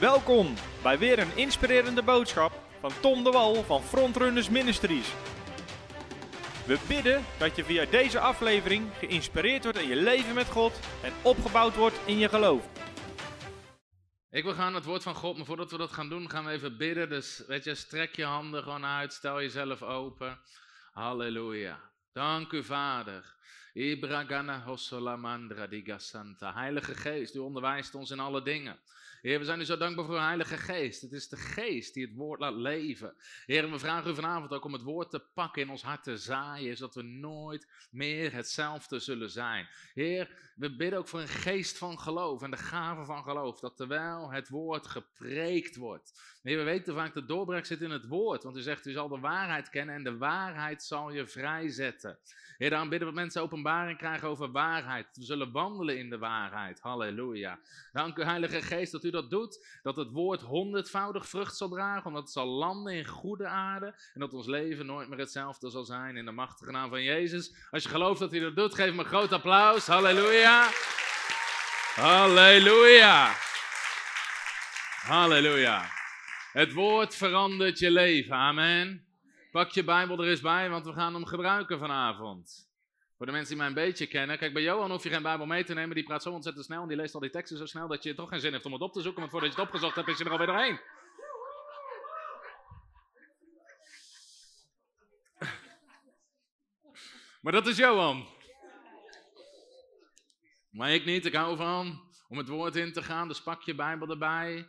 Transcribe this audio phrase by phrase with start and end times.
[0.00, 5.12] Welkom bij weer een inspirerende boodschap van Tom de Wal van Frontrunners Ministries.
[6.66, 11.12] We bidden dat je via deze aflevering geïnspireerd wordt in je leven met God en
[11.22, 12.68] opgebouwd wordt in je geloof.
[14.30, 16.50] Ik wil gaan het woord van God, maar voordat we dat gaan doen, gaan we
[16.50, 17.08] even bidden.
[17.08, 20.38] Dus weet je, strek je handen gewoon uit, stel jezelf open.
[20.92, 21.80] Halleluja.
[22.12, 23.36] Dank u, Vader.
[23.72, 26.52] Ibragana hosolamandra digasanta.
[26.52, 28.78] Heilige Geest, u onderwijst ons in alle dingen.
[29.22, 31.02] Heer, we zijn u zo dankbaar voor uw Heilige Geest.
[31.02, 33.14] Het is de Geest die het woord laat leven.
[33.46, 36.16] Heer, we vragen u vanavond ook om het woord te pakken in ons hart te
[36.16, 39.68] zaaien, zodat we nooit meer hetzelfde zullen zijn.
[39.94, 43.76] Heer, we bidden ook voor een geest van geloof en de gave van geloof, dat
[43.76, 46.37] terwijl het woord gepreekt wordt.
[46.48, 49.08] Heer, we weten vaak de doorbraak zit in het woord, want u zegt u zal
[49.08, 52.18] de waarheid kennen en de waarheid zal je vrijzetten.
[52.58, 55.06] Heer, daarom bidden we mensen openbaring krijgen over waarheid.
[55.12, 56.80] We zullen wandelen in de waarheid.
[56.80, 57.58] Halleluja.
[57.92, 59.66] Dank u, Heilige Geest, dat u dat doet.
[59.82, 63.94] Dat het woord honderdvoudig vrucht zal dragen, omdat het zal landen in goede aarde.
[64.14, 67.54] En dat ons leven nooit meer hetzelfde zal zijn in de machtige naam van Jezus.
[67.70, 69.86] Als je gelooft dat hij dat doet, geef hem een groot applaus.
[69.86, 70.68] Halleluja.
[71.94, 73.32] Halleluja.
[75.02, 75.97] Halleluja.
[76.52, 78.36] Het woord verandert je leven.
[78.36, 79.06] Amen.
[79.50, 82.68] Pak je Bijbel er eens bij, want we gaan hem gebruiken vanavond.
[83.16, 84.38] Voor de mensen die mij een beetje kennen.
[84.38, 85.94] Kijk, bij Johan hoef je geen Bijbel mee te nemen.
[85.94, 88.14] Die praat zo ontzettend snel en die leest al die teksten zo snel dat je
[88.14, 89.20] toch geen zin hebt om het op te zoeken.
[89.20, 90.80] Want voordat je het opgezocht hebt, is je er alweer doorheen.
[97.40, 98.26] Maar dat is Johan.
[100.70, 103.28] Maar ik niet, ik hou van om het woord in te gaan.
[103.28, 104.68] Dus pak je Bijbel erbij.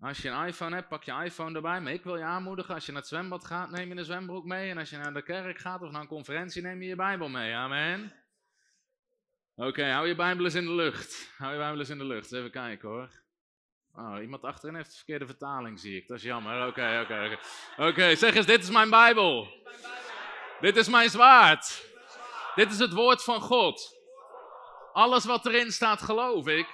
[0.00, 1.80] Als je een iPhone hebt, pak je iPhone erbij.
[1.80, 4.44] Maar ik wil je aanmoedigen, als je naar het zwembad gaat, neem je een zwembroek
[4.44, 4.70] mee.
[4.70, 7.28] En als je naar de kerk gaat of naar een conferentie, neem je je Bijbel
[7.28, 7.54] mee.
[7.54, 8.12] Amen.
[9.54, 11.32] Oké, hou je Bijbel eens in de lucht.
[11.38, 12.32] Hou je Bijbel eens in de lucht.
[12.32, 13.10] Even kijken hoor.
[13.94, 16.08] Oh, iemand achterin heeft de verkeerde vertaling, zie ik.
[16.08, 16.66] Dat is jammer.
[16.66, 17.38] Oké, oké, oké.
[17.88, 19.48] Oké, zeg eens, dit is mijn Bijbel.
[20.60, 21.88] Dit is mijn zwaard.
[22.54, 23.98] Dit is het woord van God.
[24.92, 26.68] Alles wat erin staat, geloof ik.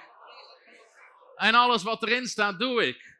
[1.35, 3.16] En alles wat erin staat, doe ik.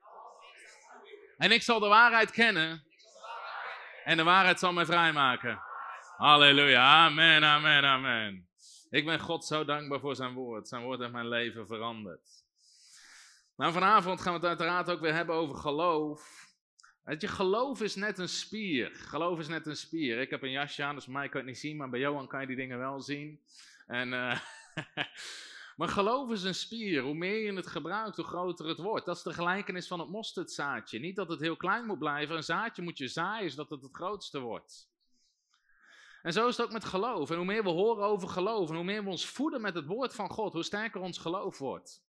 [1.37, 2.83] En ik zal de waarheid kennen.
[4.03, 5.61] En de waarheid zal mij vrijmaken.
[6.17, 7.05] Halleluja.
[7.05, 8.47] Amen, amen, amen.
[8.89, 10.67] Ik ben God zo dankbaar voor zijn woord.
[10.67, 12.45] Zijn woord heeft mijn leven veranderd.
[13.55, 16.47] Nou, vanavond gaan we het uiteraard ook weer hebben over geloof.
[17.03, 18.91] Weet je, geloof is net een spier.
[18.93, 20.19] Geloof is net een spier.
[20.19, 22.27] Ik heb een jasje aan, dus mij kan je het niet zien, maar bij Johan
[22.27, 23.41] kan je die dingen wel zien.
[23.87, 24.39] En, uh,
[25.77, 27.01] maar geloof is een spier.
[27.01, 29.05] Hoe meer je het gebruikt, hoe groter het wordt.
[29.05, 30.99] Dat is de gelijkenis van het mosterdzaadje.
[30.99, 32.35] Niet dat het heel klein moet blijven.
[32.35, 34.89] Een zaadje moet je zaaien, zodat het het grootste wordt.
[36.21, 37.29] En zo is het ook met geloof.
[37.29, 39.85] En hoe meer we horen over geloof en hoe meer we ons voeden met het
[39.85, 42.03] woord van God, hoe sterker ons geloof wordt.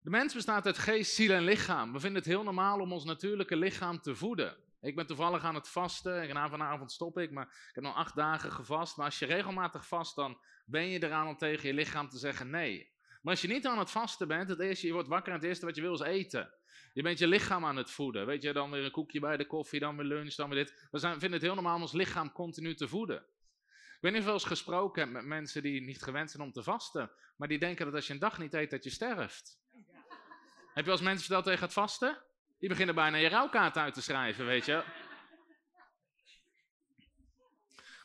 [0.00, 1.92] De mens bestaat uit geest, ziel en lichaam.
[1.92, 4.56] We vinden het heel normaal om ons natuurlijke lichaam te voeden.
[4.86, 6.28] Ik ben toevallig aan het vasten.
[6.28, 8.96] En vanavond stop ik, maar ik heb nog acht dagen gevast.
[8.96, 12.50] Maar als je regelmatig vast, dan ben je eraan om tegen je lichaam te zeggen
[12.50, 12.94] nee.
[13.22, 15.48] Maar als je niet aan het vasten bent, het eerste, je wordt wakker en het
[15.48, 16.54] eerste wat je wil is eten.
[16.92, 18.26] Je bent je lichaam aan het voeden.
[18.26, 20.88] Weet je, dan weer een koekje bij de koffie, dan weer lunch, dan weer dit.
[20.90, 23.16] We zijn, vinden het heel normaal om ons lichaam continu te voeden.
[23.96, 26.62] Ik weet niet of wel eens gesproken met mensen die niet gewend zijn om te
[26.62, 27.10] vasten.
[27.36, 29.60] Maar die denken dat als je een dag niet eet, dat je sterft.
[30.74, 32.22] Heb je als mensen verteld dat je gaat vasten?
[32.58, 34.84] Die beginnen bijna je rouwkaart uit te schrijven, weet je.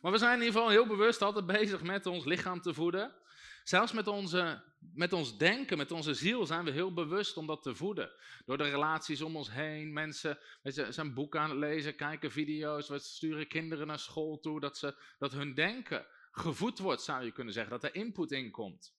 [0.02, 3.16] Maar we zijn in ieder geval heel bewust altijd bezig met ons lichaam te voeden.
[3.64, 4.64] Zelfs met, onze,
[4.94, 8.12] met ons denken, met onze ziel zijn we heel bewust om dat te voeden.
[8.46, 9.94] Door de relaties om ons heen.
[9.94, 12.90] Mensen weet zijn boeken aan het lezen, kijken video's.
[12.90, 14.60] We sturen kinderen naar school toe.
[14.60, 17.72] Dat, ze, dat hun denken gevoed wordt, zou je kunnen zeggen.
[17.72, 18.94] Dat er input in komt.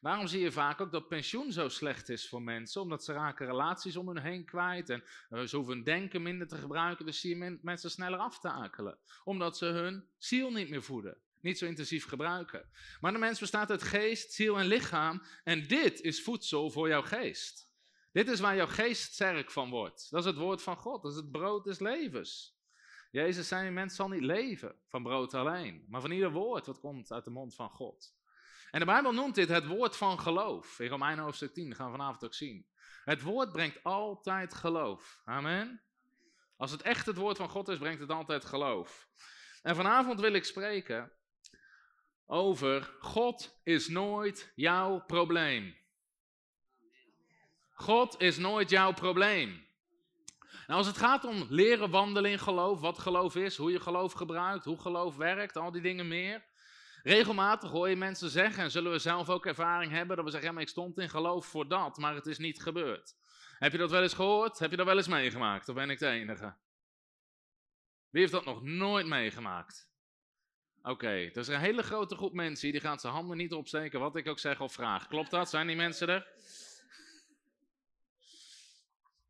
[0.00, 3.46] Daarom zie je vaak ook dat pensioen zo slecht is voor mensen, omdat ze raken
[3.46, 7.20] relaties om hun heen kwijt en uh, ze hoeven hun denken minder te gebruiken, dus
[7.20, 12.06] zie je mensen sneller aftakelen, omdat ze hun ziel niet meer voeden, niet zo intensief
[12.06, 12.68] gebruiken.
[13.00, 17.02] Maar de mens bestaat uit geest, ziel en lichaam en dit is voedsel voor jouw
[17.02, 17.70] geest.
[18.12, 20.10] Dit is waar jouw geest sterk van wordt.
[20.10, 22.56] Dat is het woord van God, dat is het brood des levens.
[23.10, 27.12] Jezus zei, mens zal niet leven van brood alleen, maar van ieder woord wat komt
[27.12, 28.16] uit de mond van God.
[28.70, 30.78] En de Bijbel noemt dit het woord van geloof.
[30.80, 32.66] In Romeinen hoofdstuk 10, dat gaan we vanavond ook zien.
[33.04, 35.20] Het woord brengt altijd geloof.
[35.24, 35.82] Amen.
[36.56, 39.08] Als het echt het woord van God is, brengt het altijd geloof.
[39.62, 41.12] En vanavond wil ik spreken
[42.26, 45.76] over God is nooit jouw probleem.
[47.70, 49.66] God is nooit jouw probleem.
[50.66, 54.12] Nou, als het gaat om leren wandelen in geloof, wat geloof is, hoe je geloof
[54.12, 56.44] gebruikt, hoe geloof werkt, al die dingen meer,
[57.08, 60.58] Regelmatig hoor je mensen zeggen, en zullen we zelf ook ervaring hebben, dat we zeggen,
[60.58, 63.16] ik stond in geloof voor dat, maar het is niet gebeurd.
[63.58, 64.58] Heb je dat wel eens gehoord?
[64.58, 65.68] Heb je dat wel eens meegemaakt?
[65.68, 66.54] Of ben ik de enige?
[68.10, 69.90] Wie heeft dat nog nooit meegemaakt?
[70.82, 74.16] Oké, er is een hele grote groep mensen die gaan zijn handen niet opsteken, wat
[74.16, 75.06] ik ook zeg of vraag.
[75.06, 75.50] Klopt dat?
[75.50, 76.26] Zijn die mensen er?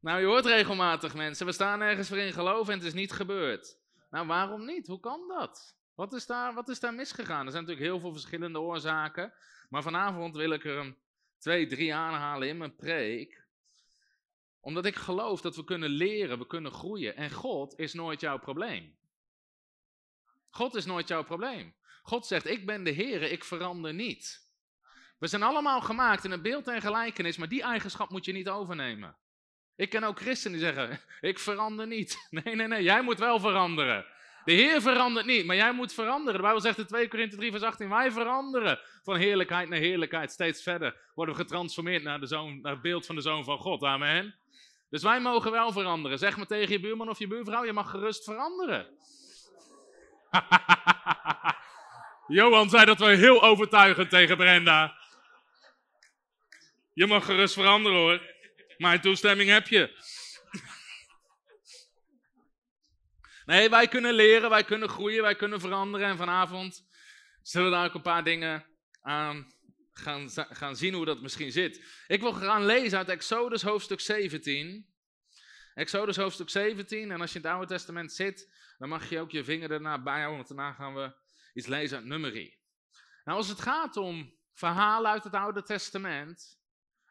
[0.01, 3.13] Nou, je hoort regelmatig mensen, we staan ergens voor in geloven en het is niet
[3.13, 3.79] gebeurd.
[4.11, 4.87] Nou, waarom niet?
[4.87, 5.78] Hoe kan dat?
[5.99, 7.47] Wat is daar, wat is daar misgegaan?
[7.47, 9.33] Er zijn natuurlijk heel veel verschillende oorzaken.
[9.69, 10.95] Maar vanavond wil ik er
[11.39, 13.45] twee, drie aanhalen in mijn preek.
[14.61, 17.17] Omdat ik geloof dat we kunnen leren, we kunnen groeien.
[17.17, 18.97] En God is nooit jouw probleem.
[20.51, 21.75] God is nooit jouw probleem.
[22.03, 24.47] God zegt, ik ben de Heer, ik verander niet.
[25.19, 28.49] We zijn allemaal gemaakt in een beeld en gelijkenis, maar die eigenschap moet je niet
[28.49, 29.17] overnemen.
[29.77, 32.27] Ik ken ook christenen die zeggen, ik verander niet.
[32.31, 34.17] Nee, nee, nee, jij moet wel veranderen.
[34.49, 36.35] De Heer verandert niet, maar jij moet veranderen.
[36.35, 40.33] De Bijbel zegt in 2 Korinthe 3 vers 18, wij veranderen van heerlijkheid naar heerlijkheid.
[40.33, 43.59] Steeds verder worden we getransformeerd naar, de zoon, naar het beeld van de Zoon van
[43.59, 43.83] God.
[43.83, 44.35] Amen.
[44.91, 46.19] Dus wij mogen wel veranderen.
[46.19, 48.87] Zeg maar tegen je buurman of je buurvrouw, je mag gerust veranderen.
[52.39, 54.99] Johan zei dat wel heel overtuigend tegen Brenda.
[56.93, 58.23] Je mag gerust veranderen hoor.
[58.77, 59.97] Mijn toestemming heb je.
[63.49, 66.07] Nee, wij kunnen leren, wij kunnen groeien, wij kunnen veranderen.
[66.07, 66.87] En vanavond
[67.43, 68.67] zullen we daar ook een paar dingen
[69.01, 69.53] aan
[69.93, 71.85] gaan, gaan zien hoe dat misschien zit.
[72.07, 74.95] Ik wil gaan lezen uit Exodus hoofdstuk 17.
[75.75, 77.11] Exodus hoofdstuk 17.
[77.11, 80.03] En als je in het Oude Testament zit, dan mag je ook je vinger ernaar
[80.03, 80.37] bijhouden.
[80.37, 81.15] Want daarna gaan we
[81.55, 82.59] iets lezen uit Nummerie.
[83.25, 86.59] Nou, als het gaat om verhalen uit het Oude Testament.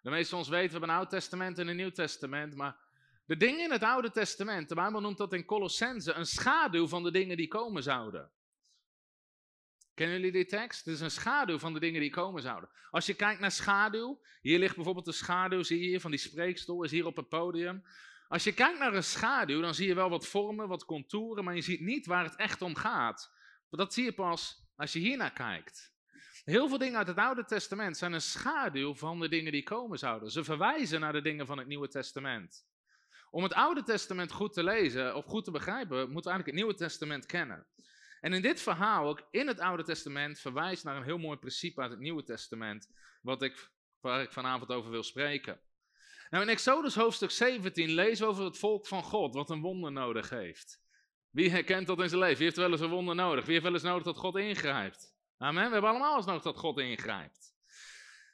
[0.02, 2.56] De meeste van ons weten, we hebben een Oud Testament en een Nieuw Testament.
[2.56, 2.87] Maar
[3.28, 7.04] de dingen in het Oude Testament, de Bijbel noemt dat in Colossense, een schaduw van
[7.04, 8.32] de dingen die komen zouden.
[9.94, 10.86] Kennen jullie die tekst?
[10.86, 12.70] Het is een schaduw van de dingen die komen zouden.
[12.90, 16.84] Als je kijkt naar schaduw, hier ligt bijvoorbeeld de schaduw, zie je van die spreekstoel,
[16.84, 17.84] is hier op het podium.
[18.28, 21.56] Als je kijkt naar een schaduw, dan zie je wel wat vormen, wat contouren, maar
[21.56, 23.32] je ziet niet waar het echt om gaat.
[23.70, 25.96] Dat zie je pas als je hier naar kijkt.
[26.44, 29.98] Heel veel dingen uit het Oude Testament zijn een schaduw van de dingen die komen
[29.98, 30.32] zouden.
[30.32, 32.66] Ze verwijzen naar de dingen van het Nieuwe Testament.
[33.32, 36.56] Om het Oude Testament goed te lezen of goed te begrijpen, moeten we eigenlijk het
[36.56, 37.68] Nieuwe Testament kennen.
[38.22, 41.82] En in dit verhaal, ook in het Oude Testament, verwijst naar een heel mooi principe
[41.82, 42.90] uit het Nieuwe Testament,
[43.22, 43.70] wat ik,
[44.00, 45.60] waar ik vanavond over wil spreken.
[46.30, 49.92] Nou, in Exodus hoofdstuk 17 lezen we over het volk van God, wat een wonder
[49.92, 50.82] nodig heeft.
[51.30, 52.38] Wie herkent dat in zijn leven?
[52.38, 53.44] Wie heeft wel eens een wonder nodig?
[53.44, 55.16] Wie heeft wel eens nodig dat God ingrijpt?
[55.38, 55.66] Amen.
[55.66, 57.56] We hebben allemaal eens nodig dat God ingrijpt.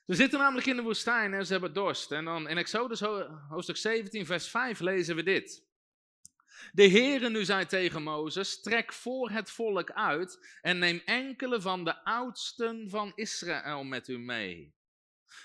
[0.05, 2.11] Ze zitten namelijk in de woestijn en ze hebben dorst.
[2.11, 2.99] En dan in Exodus
[3.49, 5.63] hoofdstuk 17, vers 5 lezen we dit.
[6.71, 11.83] De Heere nu zei tegen Mozes, trek voor het volk uit en neem enkele van
[11.83, 14.75] de oudsten van Israël met u mee.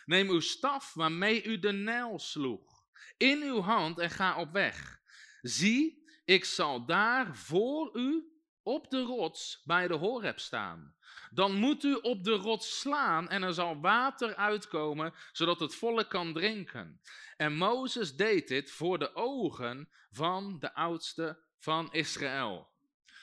[0.04, 5.00] Neem uw staf waarmee u de Nijl sloeg, in uw hand en ga op weg.
[5.40, 8.32] Zie, ik zal daar voor u
[8.62, 10.96] op de rots bij de Horeb staan.
[11.30, 16.08] Dan moet u op de rots slaan en er zal water uitkomen, zodat het volk
[16.08, 17.00] kan drinken.
[17.36, 22.68] En Mozes deed dit voor de ogen van de oudste van Israël.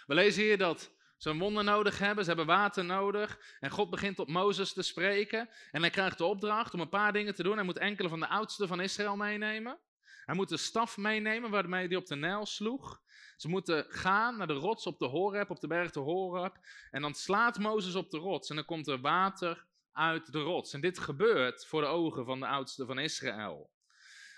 [0.06, 3.39] We lezen hier dat ze een wonder nodig hebben, ze hebben water nodig.
[3.59, 5.50] En God begint tot Mozes te spreken.
[5.71, 7.56] En hij krijgt de opdracht om een paar dingen te doen.
[7.56, 9.80] Hij moet enkele van de oudsten van Israël meenemen.
[10.26, 13.02] Hij moet de staf meenemen waarmee hij op de Nijl sloeg.
[13.38, 16.58] Ze moeten gaan naar de rots op de Horeb, op de berg de Horeb.
[16.92, 20.74] En dan slaat Mozes op de rots en dan komt er water uit de rots.
[20.74, 23.70] En dit gebeurt voor de ogen van de oudsten van Israël.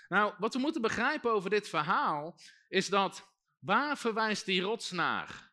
[0.08, 3.28] Nou, wat we moeten begrijpen over dit verhaal is dat
[3.58, 5.50] waar verwijst die rots naar?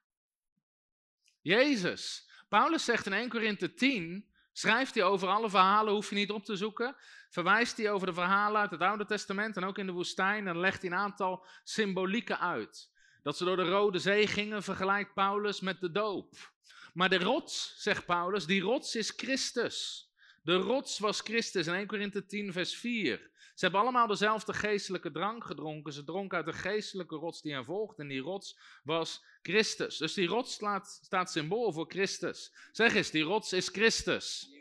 [1.41, 2.29] Jezus.
[2.49, 6.45] Paulus zegt in 1 Korinthe 10, schrijft hij over alle verhalen, hoef je niet op
[6.45, 6.95] te zoeken.
[7.35, 10.59] Verwijst hij over de verhalen uit het Oude Testament en ook in de woestijn en
[10.59, 12.91] legt hij een aantal symbolieken uit.
[13.23, 16.51] Dat ze door de Rode Zee gingen, vergelijkt Paulus met de doop.
[16.93, 20.09] Maar de rots, zegt Paulus, die rots is Christus.
[20.43, 23.17] De rots was Christus in 1 Korinthe 10, vers 4.
[23.55, 25.93] Ze hebben allemaal dezelfde geestelijke drank gedronken.
[25.93, 27.99] Ze dronken uit de geestelijke rots die hen volgt.
[27.99, 29.97] En die rots was Christus.
[29.97, 32.53] Dus die rots staat, staat symbool voor Christus.
[32.71, 34.54] Zeg eens, die rots is Christus.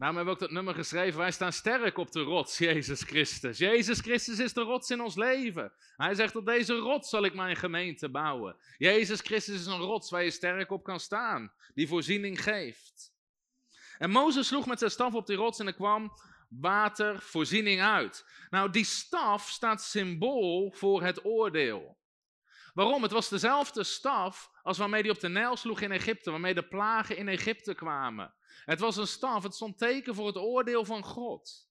[0.00, 1.18] Daarom hebben we ook dat nummer geschreven.
[1.18, 3.58] Wij staan sterk op de rots, Jezus Christus.
[3.58, 5.72] Jezus Christus is de rots in ons leven.
[5.96, 8.56] Hij zegt, op deze rots zal ik mijn gemeente bouwen.
[8.78, 11.52] Jezus Christus is een rots waar je sterk op kan staan.
[11.74, 13.12] Die voorziening geeft.
[13.98, 16.12] En Mozes sloeg met zijn staf op die rots en er kwam
[16.48, 18.26] water, voorziening uit.
[18.50, 21.98] Nou, die staf staat symbool voor het oordeel.
[22.74, 23.02] Waarom?
[23.02, 26.68] Het was dezelfde staf als waarmee hij op de Nijl sloeg in Egypte, waarmee de
[26.68, 28.34] plagen in Egypte kwamen.
[28.64, 31.68] Het was een staf, het stond teken voor het oordeel van God.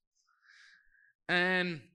[1.26, 1.94] En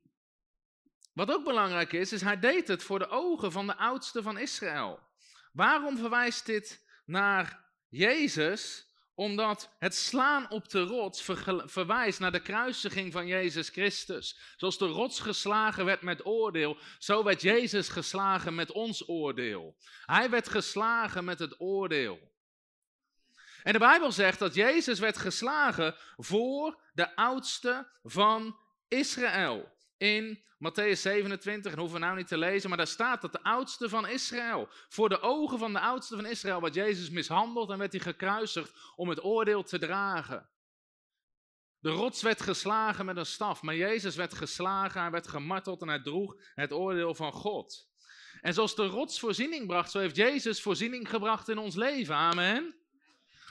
[1.13, 4.39] wat ook belangrijk is, is hij deed het voor de ogen van de oudste van
[4.39, 5.01] Israël.
[5.53, 8.93] Waarom verwijst dit naar Jezus?
[9.15, 11.23] Omdat het slaan op de rots
[11.65, 14.39] verwijst naar de kruisiging van Jezus Christus.
[14.57, 19.77] Zoals de rots geslagen werd met oordeel, zo werd Jezus geslagen met ons oordeel.
[20.05, 22.33] Hij werd geslagen met het oordeel.
[23.63, 29.74] En de Bijbel zegt dat Jezus werd geslagen voor de oudste van Israël.
[29.97, 33.43] In Matthäus 27, en hoeven we nou niet te lezen, maar daar staat dat de
[33.43, 37.79] oudste van Israël, voor de ogen van de oudste van Israël, werd Jezus mishandeld en
[37.79, 40.49] werd hij gekruisigd om het oordeel te dragen.
[41.79, 45.89] De rots werd geslagen met een staf, maar Jezus werd geslagen, hij werd gemarteld en
[45.89, 47.89] hij droeg het oordeel van God.
[48.41, 52.15] En zoals de rots voorziening bracht, zo heeft Jezus voorziening gebracht in ons leven.
[52.15, 52.75] Amen.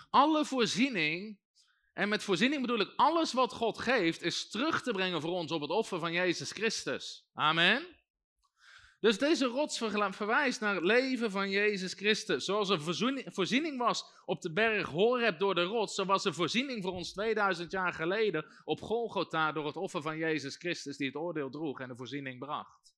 [0.09, 1.39] Alle voorziening
[1.93, 5.51] en met voorziening bedoel ik alles wat God geeft, is terug te brengen voor ons
[5.51, 7.29] op het offer van Jezus Christus.
[7.33, 7.87] Amen.
[8.99, 12.45] Dus deze rots verwijst naar het leven van Jezus Christus.
[12.45, 12.81] Zoals er
[13.25, 17.11] voorziening was op de berg Horeb door de rots, zo was er voorziening voor ons
[17.11, 21.79] 2000 jaar geleden op Golgotha door het offer van Jezus Christus die het oordeel droeg
[21.79, 22.95] en de voorziening bracht.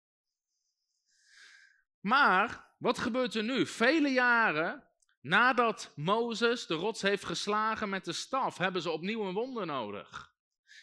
[2.00, 3.66] Maar, wat gebeurt er nu?
[3.66, 4.84] Vele jaren
[5.26, 10.34] Nadat Mozes de rots heeft geslagen met de staf, hebben ze opnieuw een wonder nodig.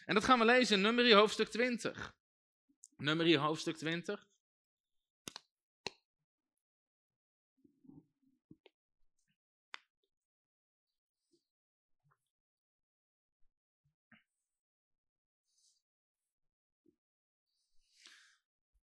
[0.05, 2.15] En dat gaan we lezen in Nummerie hoofdstuk 20.
[2.97, 4.27] Nummerie hoofdstuk 20.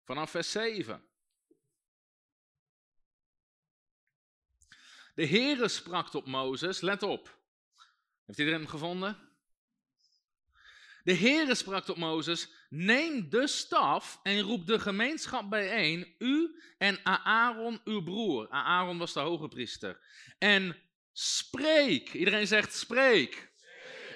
[0.03, 1.07] Vanaf vers 7.
[5.17, 7.37] De Heere sprak tot Mozes, let op.
[8.25, 9.17] Heeft iedereen hem gevonden?
[11.03, 17.05] De Heere sprak tot Mozes, neem de staf en roep de gemeenschap bijeen, u en
[17.05, 18.49] Aaron uw broer.
[18.49, 19.99] Aaron was de hoge priester.
[20.37, 20.75] En
[21.13, 23.51] spreek, iedereen zegt spreek.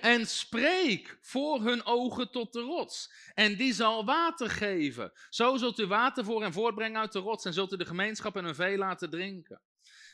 [0.01, 3.13] En spreek voor hun ogen tot de rots.
[3.33, 5.11] En die zal water geven.
[5.29, 8.35] Zo zult u water voor hen voortbrengen uit de rots en zult u de gemeenschap
[8.35, 9.61] en hun vee laten drinken.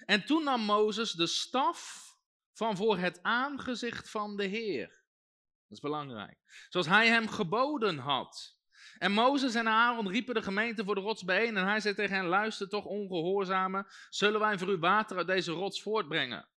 [0.05, 2.11] En toen nam Mozes de staf
[2.53, 4.87] van voor het aangezicht van de Heer.
[5.67, 6.37] Dat is belangrijk.
[6.69, 8.57] Zoals hij hem geboden had.
[8.97, 11.57] En Mozes en Aaron riepen de gemeente voor de rots bijeen.
[11.57, 13.87] En hij zei tegen hen: Luister toch, ongehoorzamen.
[14.09, 16.47] Zullen wij voor u water uit deze rots voortbrengen?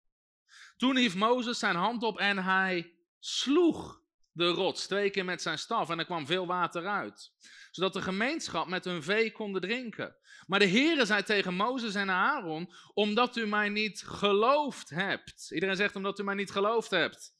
[0.76, 3.99] Toen hief Mozes zijn hand op en hij sloeg
[4.32, 5.90] de rots twee keer met zijn staf.
[5.90, 7.32] En er kwam veel water uit.
[7.70, 10.16] Zodat de gemeenschap met hun vee konden drinken.
[10.46, 15.50] Maar de Heere zei tegen Mozes en Aaron, omdat u mij niet geloofd hebt.
[15.50, 17.38] Iedereen zegt omdat u mij niet geloofd hebt.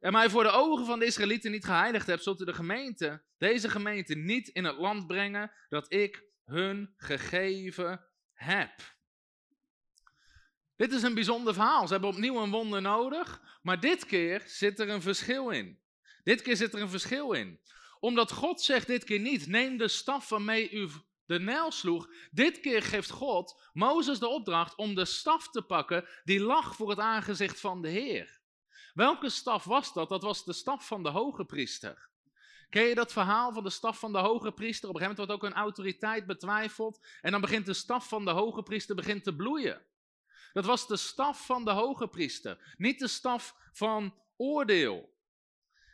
[0.00, 3.22] En mij voor de ogen van de Israëlieten niet geheiligd hebt, zult u de gemeente,
[3.38, 8.95] deze gemeente, niet in het land brengen dat ik hun gegeven heb.
[10.76, 11.86] Dit is een bijzonder verhaal.
[11.86, 15.78] Ze hebben opnieuw een wonder nodig, maar dit keer zit er een verschil in.
[16.24, 17.60] Dit keer zit er een verschil in.
[18.00, 20.88] Omdat God zegt dit keer niet, neem de staf waarmee u
[21.26, 22.08] de Nijl sloeg.
[22.30, 26.90] Dit keer geeft God Mozes de opdracht om de staf te pakken die lag voor
[26.90, 28.40] het aangezicht van de Heer.
[28.94, 30.08] Welke staf was dat?
[30.08, 32.08] Dat was de staf van de hoge priester.
[32.70, 34.88] Ken je dat verhaal van de staf van de hoge priester?
[34.88, 37.06] Op een gegeven moment wordt ook een autoriteit betwijfeld.
[37.20, 39.82] En dan begint de staf van de hoge priester begint te bloeien.
[40.56, 42.74] Dat was de staf van de hoge priester.
[42.76, 45.14] Niet de staf van oordeel.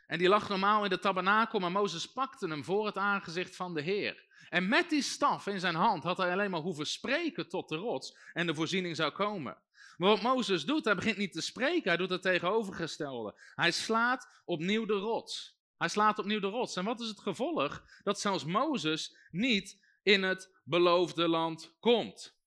[0.07, 3.73] En die lag normaal in de tabernakel, maar Mozes pakte hem voor het aangezicht van
[3.73, 4.25] de Heer.
[4.49, 7.75] En met die staf in zijn hand had hij alleen maar hoeven spreken tot de
[7.75, 9.57] rots en de voorziening zou komen.
[9.97, 13.41] Maar wat Mozes doet, hij begint niet te spreken, hij doet het tegenovergestelde.
[13.55, 15.59] Hij slaat opnieuw de rots.
[15.77, 16.75] Hij slaat opnieuw de rots.
[16.75, 17.83] En wat is het gevolg?
[18.03, 22.41] Dat zelfs Mozes niet in het beloofde land komt.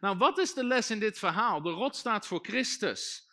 [0.00, 1.62] Nou, wat is de les in dit verhaal?
[1.62, 3.26] De rots staat voor Christus.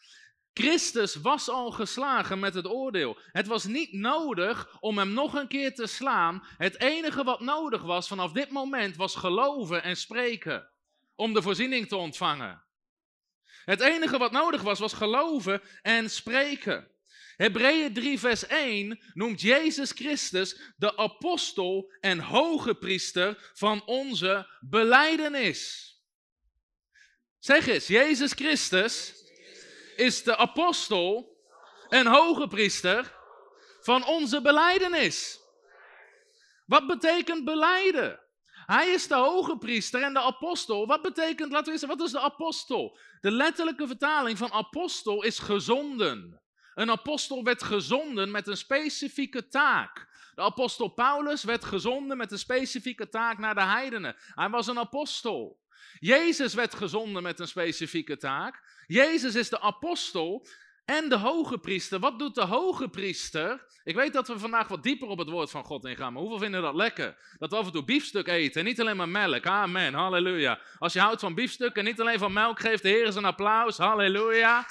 [0.54, 3.18] Christus was al geslagen met het oordeel.
[3.32, 6.46] Het was niet nodig om hem nog een keer te slaan.
[6.58, 10.70] Het enige wat nodig was vanaf dit moment was geloven en spreken.
[11.16, 12.64] Om de voorziening te ontvangen.
[13.66, 16.88] Het enige wat nodig was, was geloven en spreken.
[17.36, 25.93] Hebreeën 3, vers 1 noemt Jezus Christus de apostel en hoge priester van onze beleidenis.
[27.44, 29.14] Zeg eens, Jezus Christus
[29.96, 31.38] is de apostel
[31.90, 33.16] en hoge priester
[33.82, 35.40] van onze beleidenis.
[36.66, 38.20] Wat betekent beleiden?
[38.66, 40.88] Hij is de hoge priester en de apostel.
[40.88, 42.98] Wat betekent, laten we eens, wat is de apostel?
[43.22, 46.42] De letterlijke vertaling van apostel is gezonden.
[46.74, 50.08] Een apostel werd gezonden met een specifieke taak.
[50.36, 54.16] De apostel Paulus werd gezonden met een specifieke taak naar de heidenen.
[54.18, 55.62] Hij was een apostel.
[56.00, 58.84] Jezus werd gezonden met een specifieke taak.
[58.88, 60.48] Jezus is de apostel
[60.86, 62.00] en de hoge priester.
[62.00, 63.66] Wat doet de hoge priester?
[63.84, 66.40] Ik weet dat we vandaag wat dieper op het woord van God ingaan, maar hoeveel
[66.40, 67.18] vinden dat lekker?
[67.38, 69.46] Dat we af en toe biefstuk eten en niet alleen maar melk.
[69.46, 70.60] Amen, halleluja.
[70.78, 73.26] Als je houdt van biefstuk en niet alleen van melk, geeft de Heer eens een
[73.26, 73.78] applaus.
[73.78, 74.66] Halleluja.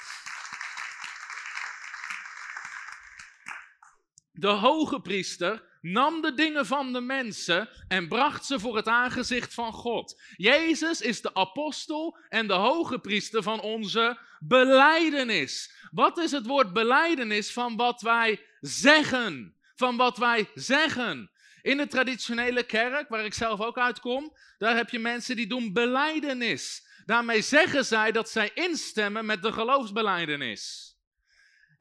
[4.31, 9.53] De hoge priester nam de dingen van de mensen en bracht ze voor het aangezicht
[9.53, 10.21] van God.
[10.35, 15.73] Jezus is de apostel en de hoge priester van onze beleidenis.
[15.91, 19.55] Wat is het woord beleidenis van wat wij zeggen?
[19.75, 21.31] Van wat wij zeggen.
[21.61, 25.73] In de traditionele kerk, waar ik zelf ook uitkom, daar heb je mensen die doen
[25.73, 26.87] beleidenis.
[27.05, 30.92] Daarmee zeggen zij dat zij instemmen met de geloofsbeleidenis.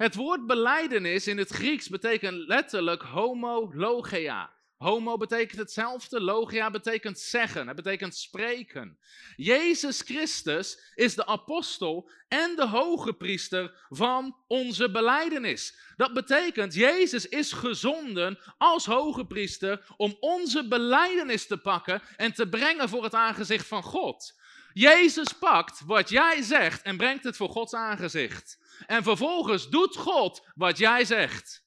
[0.02, 4.52] Het woord beleidenis in het Grieks betekent letterlijk homologia.
[4.76, 8.98] Homo betekent hetzelfde, logia betekent zeggen, het betekent spreken.
[9.36, 15.76] Jezus Christus is de apostel en de hoge priester van onze beleidenis.
[15.96, 22.48] Dat betekent, Jezus is gezonden als hoge priester om onze beleidenis te pakken en te
[22.48, 24.40] brengen voor het aangezicht van God.
[24.72, 28.60] Jezus pakt wat jij zegt en brengt het voor Gods aangezicht.
[28.86, 31.64] En vervolgens doet God wat jij zegt.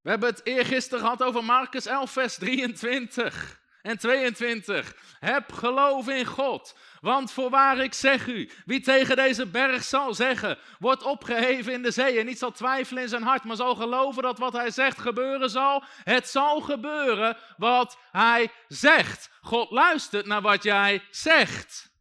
[0.00, 4.96] We hebben het eergisteren gehad over Marcus 11, vers 23 en 22.
[5.20, 6.76] Heb geloof in God.
[7.00, 11.90] Want voorwaar ik zeg u, wie tegen deze berg zal zeggen, wordt opgeheven in de
[11.90, 14.98] zee en niet zal twijfelen in zijn hart, maar zal geloven dat wat hij zegt
[14.98, 19.30] gebeuren zal, het zal gebeuren wat hij zegt.
[19.40, 21.92] God luistert naar wat jij zegt.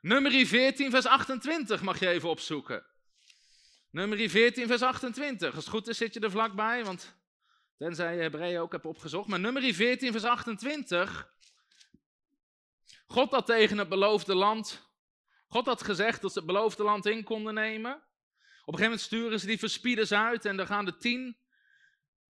[0.00, 2.86] Nummer 14, vers 28 mag je even opzoeken.
[3.90, 5.54] Nummer 14, vers 28.
[5.54, 7.19] Als het goed is, zit je er vlakbij, want
[7.80, 9.28] tenzij je Hebreeën ook hebt opgezocht.
[9.28, 11.32] Maar nummer 14, vers 28.
[13.06, 14.88] God had tegen het beloofde land.
[15.48, 17.92] God had gezegd dat ze het beloofde land in konden nemen.
[17.92, 18.02] Op
[18.74, 21.36] een gegeven moment sturen ze die verspieders uit en dan gaan de tien.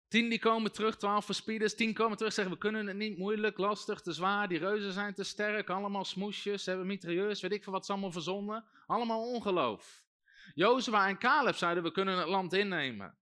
[0.08, 1.76] Tien die komen terug, twaalf verspieders.
[1.76, 4.48] Tien komen terug zeggen: We kunnen het niet, moeilijk, lastig, te zwaar.
[4.48, 5.70] Die reuzen zijn te sterk.
[5.70, 8.66] Allemaal smoesjes, hebben mitrailleurs, weet ik veel wat ze allemaal verzonnen.
[8.88, 10.04] Allemaal ongeloof.
[10.54, 13.18] Jozua en Caleb zeiden: We kunnen het land innemen.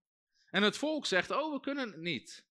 [0.52, 2.46] En het volk zegt: Oh, we kunnen het niet.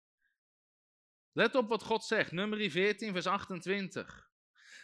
[1.33, 4.29] Let op wat God zegt, nummer 14, vers 28.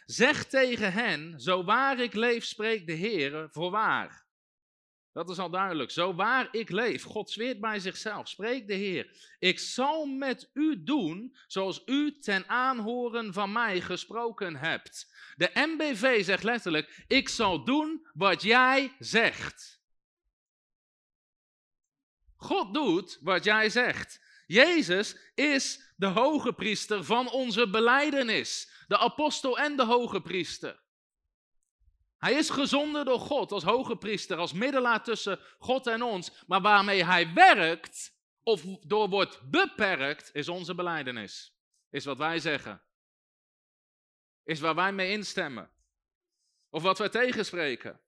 [0.06, 4.26] Zeg tegen hen, zo waar ik leef, spreekt de Heer, voorwaar.
[5.12, 5.90] Dat is al duidelijk.
[5.90, 9.34] Zo waar ik leef, God zweert bij zichzelf, spreekt de Heer.
[9.38, 15.14] Ik zal met u doen zoals u ten aanhoren van mij gesproken hebt.
[15.36, 19.77] De MBV zegt letterlijk, ik zal doen wat jij zegt.
[22.38, 24.20] God doet wat jij zegt.
[24.46, 30.80] Jezus is de hoge priester van onze beleidenis de apostel en de hoge priester.
[32.16, 36.44] Hij is gezonden door God als hoge priester, als middelaar tussen God en ons.
[36.46, 41.56] Maar waarmee hij werkt, of door wordt beperkt, is onze beleidenis.
[41.90, 42.82] Is wat wij zeggen.
[44.44, 45.70] Is waar wij mee instemmen.
[46.70, 48.00] Of wat wij tegenspreken.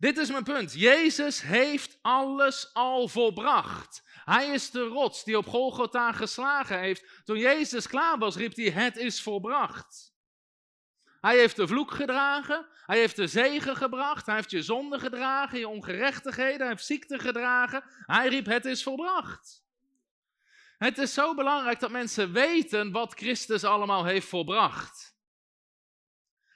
[0.00, 0.72] Dit is mijn punt.
[0.72, 4.02] Jezus heeft alles al volbracht.
[4.24, 7.22] Hij is de rots die op Golgotha geslagen heeft.
[7.24, 10.14] Toen Jezus klaar was, riep hij: Het is volbracht.
[11.20, 12.66] Hij heeft de vloek gedragen.
[12.86, 14.26] Hij heeft de zegen gebracht.
[14.26, 16.58] Hij heeft je zonde gedragen, je ongerechtigheden.
[16.58, 17.84] Hij heeft ziekte gedragen.
[18.06, 19.64] Hij riep: Het is volbracht.
[20.78, 25.16] Het is zo belangrijk dat mensen weten wat Christus allemaal heeft volbracht.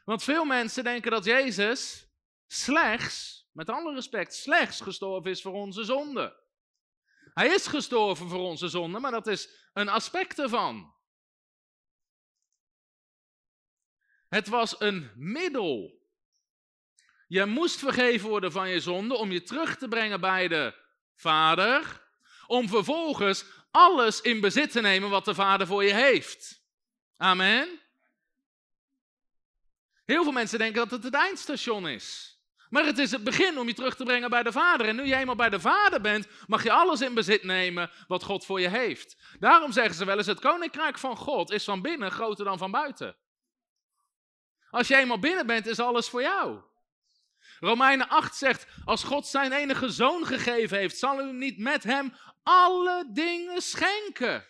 [0.05, 2.09] Want veel mensen denken dat Jezus
[2.47, 6.43] slechts, met alle respect, slechts gestorven is voor onze zonde.
[7.35, 10.95] Hij is gestorven voor onze zonde, maar dat is een aspect ervan.
[14.29, 16.03] Het was een middel.
[17.27, 20.75] Je moest vergeven worden van je zonde om je terug te brengen bij de
[21.15, 22.09] Vader,
[22.47, 26.63] om vervolgens alles in bezit te nemen wat de Vader voor je heeft.
[27.17, 27.81] Amen.
[30.05, 32.34] Heel veel mensen denken dat het het eindstation is.
[32.75, 34.89] Maar het is het begin om je terug te brengen bij de Vader.
[34.89, 38.23] En nu je eenmaal bij de Vader bent, mag je alles in bezit nemen wat
[38.23, 39.17] God voor je heeft.
[39.39, 42.71] Daarom zeggen ze wel eens: het koninkrijk van God is van binnen groter dan van
[42.71, 43.17] buiten.
[44.71, 46.61] Als je eenmaal binnen bent, is alles voor jou.
[47.61, 52.15] Romeinen 8 zegt: Als God zijn enige zoon gegeven heeft, zal u niet met hem
[52.43, 54.47] alle dingen schenken.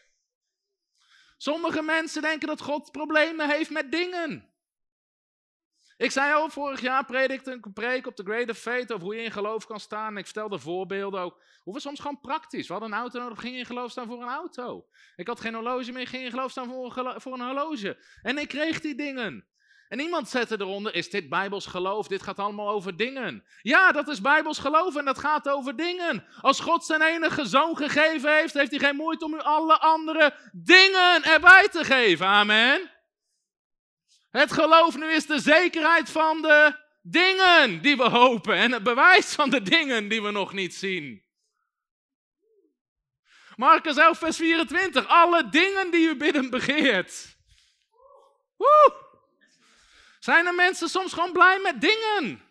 [1.37, 4.54] Sommige mensen denken dat God problemen heeft met dingen.
[6.05, 9.15] Ik zei al, vorig jaar predikte een preek op de Great of Faith over hoe
[9.15, 10.13] je in geloof kan staan.
[10.13, 11.43] En ik vertelde voorbeelden ook.
[11.63, 12.67] Hoe we soms gewoon praktisch.
[12.67, 14.87] We hadden een auto nodig, ging in geloof staan voor een auto.
[15.17, 17.97] Ik had geen horloge meer, ging in geloof staan voor een, voor een horloge.
[18.23, 19.45] En ik kreeg die dingen.
[19.89, 22.09] En iemand zette eronder, is dit Bijbels geloof?
[22.09, 23.45] Dit gaat allemaal over dingen.
[23.63, 26.25] Ja, dat is Bijbels geloof en dat gaat over dingen.
[26.41, 30.35] Als God zijn enige zoon gegeven heeft, heeft hij geen moeite om u alle andere
[30.53, 32.27] dingen erbij te geven.
[32.27, 32.94] Amen.
[34.41, 39.35] Het geloof nu is de zekerheid van de dingen die we hopen en het bewijs
[39.35, 41.23] van de dingen die we nog niet zien.
[43.57, 45.07] Marcus 11, vers 24.
[45.07, 47.37] Alle dingen die u bidden begeert.
[48.57, 48.95] Woe!
[50.19, 52.43] Zijn er mensen soms gewoon blij met dingen?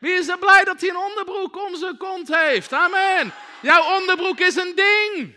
[0.00, 2.72] Wie is er blij dat hij een onderbroek om zijn kont heeft?
[2.72, 3.32] Amen.
[3.60, 5.34] Jouw onderbroek is een ding.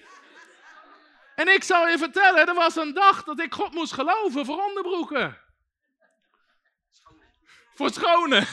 [1.36, 4.64] En ik zal je vertellen, er was een dag dat ik God moest geloven voor
[4.64, 5.44] onderbroeken.
[7.76, 8.48] Voor schone.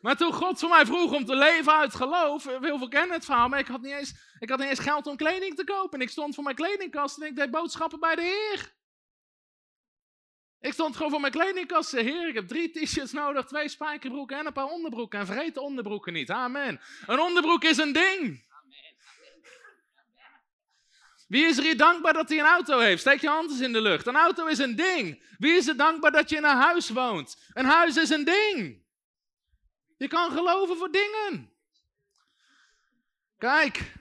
[0.00, 3.24] Maar toen God voor mij vroeg om te leven uit geloof, heel veel kennen het
[3.24, 5.98] verhaal, maar ik had, niet eens, ik had niet eens geld om kleding te kopen.
[5.98, 8.76] En ik stond voor mijn kledingkast en ik deed boodschappen bij de Heer.
[10.60, 11.90] Ik stond gewoon voor mijn kledingkast.
[11.92, 15.18] Heer, ik heb drie t-shirts nodig, twee spijkerbroeken en een paar onderbroeken.
[15.18, 16.30] En vergeet de onderbroeken niet.
[16.30, 16.80] Amen.
[17.06, 18.46] Een onderbroek is een ding.
[21.28, 23.00] Wie is er hier dankbaar dat hij een auto heeft?
[23.00, 24.06] Steek je hand eens in de lucht.
[24.06, 25.22] Een auto is een ding.
[25.38, 27.36] Wie is er dankbaar dat je in een huis woont?
[27.52, 28.82] Een huis is een ding.
[29.96, 31.52] Je kan geloven voor dingen.
[33.38, 33.92] Kijk,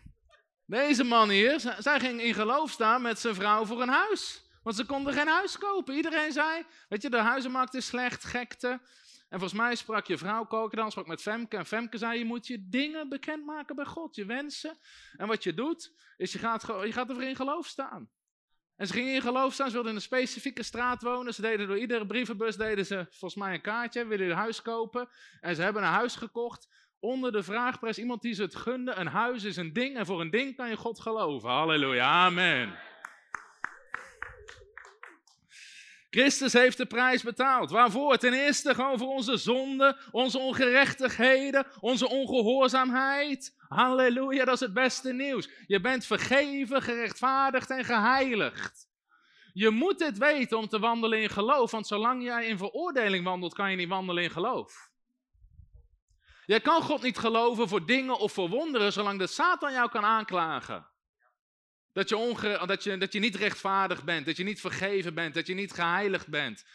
[0.65, 4.45] deze man hier, zij ging in geloof staan met zijn vrouw voor een huis.
[4.63, 5.95] Want ze konden geen huis kopen.
[5.95, 8.79] Iedereen zei, weet je, de huizenmarkt is slecht, gekte.
[9.29, 11.57] En volgens mij sprak je vrouw koken dan, sprak met Femke.
[11.57, 14.77] En Femke zei, je moet je dingen bekendmaken bij God, je wensen.
[15.17, 18.09] En wat je doet, is je gaat, je gaat ervoor in geloof staan.
[18.75, 21.33] En ze gingen in geloof staan, ze wilden in een specifieke straat wonen.
[21.33, 25.09] Ze deden door iedere brievenbus, deden ze volgens mij een kaartje, willen een huis kopen.
[25.41, 27.97] En ze hebben een huis gekocht onder de vraagprijs.
[27.97, 30.69] Iemand die ze het gunde, een huis is een ding en voor een ding kan
[30.69, 31.49] je God geloven.
[31.49, 32.86] Halleluja, amen.
[36.09, 37.71] Christus heeft de prijs betaald.
[37.71, 38.17] Waarvoor?
[38.17, 43.55] Ten eerste gewoon voor onze zonden, onze ongerechtigheden, onze ongehoorzaamheid.
[43.67, 45.49] Halleluja, dat is het beste nieuws.
[45.65, 48.87] Je bent vergeven, gerechtvaardigd en geheiligd.
[49.53, 53.53] Je moet dit weten om te wandelen in geloof, want zolang jij in veroordeling wandelt,
[53.53, 54.89] kan je niet wandelen in geloof.
[56.45, 60.03] Jij kan God niet geloven voor dingen of voor wonderen, zolang de Satan jou kan
[60.03, 60.87] aanklagen.
[61.97, 65.33] Dat je, onge, dat, je, dat je niet rechtvaardig bent, dat je niet vergeven bent,
[65.33, 66.65] dat je niet geheiligd bent.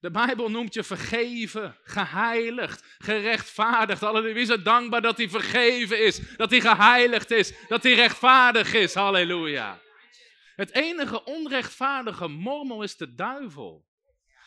[0.00, 4.00] De Bijbel noemt je vergeven, geheiligd, gerechtvaardigd.
[4.00, 4.34] Halleluja.
[4.34, 8.74] Wie is er dankbaar dat hij vergeven is, dat hij geheiligd is, dat hij rechtvaardig
[8.74, 8.94] is.
[8.94, 9.80] Halleluja.
[10.56, 13.85] Het enige onrechtvaardige mormel is de duivel.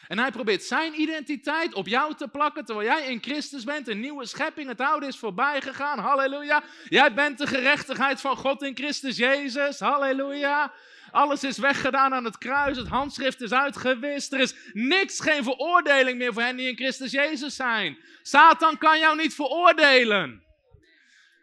[0.09, 3.99] En hij probeert zijn identiteit op jou te plakken, terwijl jij in Christus bent, een
[3.99, 6.63] nieuwe schepping, het oude is voorbij gegaan, halleluja.
[6.87, 10.71] Jij bent de gerechtigheid van God in Christus Jezus, halleluja.
[11.11, 16.17] Alles is weggedaan aan het kruis, het handschrift is uitgewist, er is niks, geen veroordeling
[16.17, 17.97] meer voor hen die in Christus Jezus zijn.
[18.21, 20.43] Satan kan jou niet veroordelen.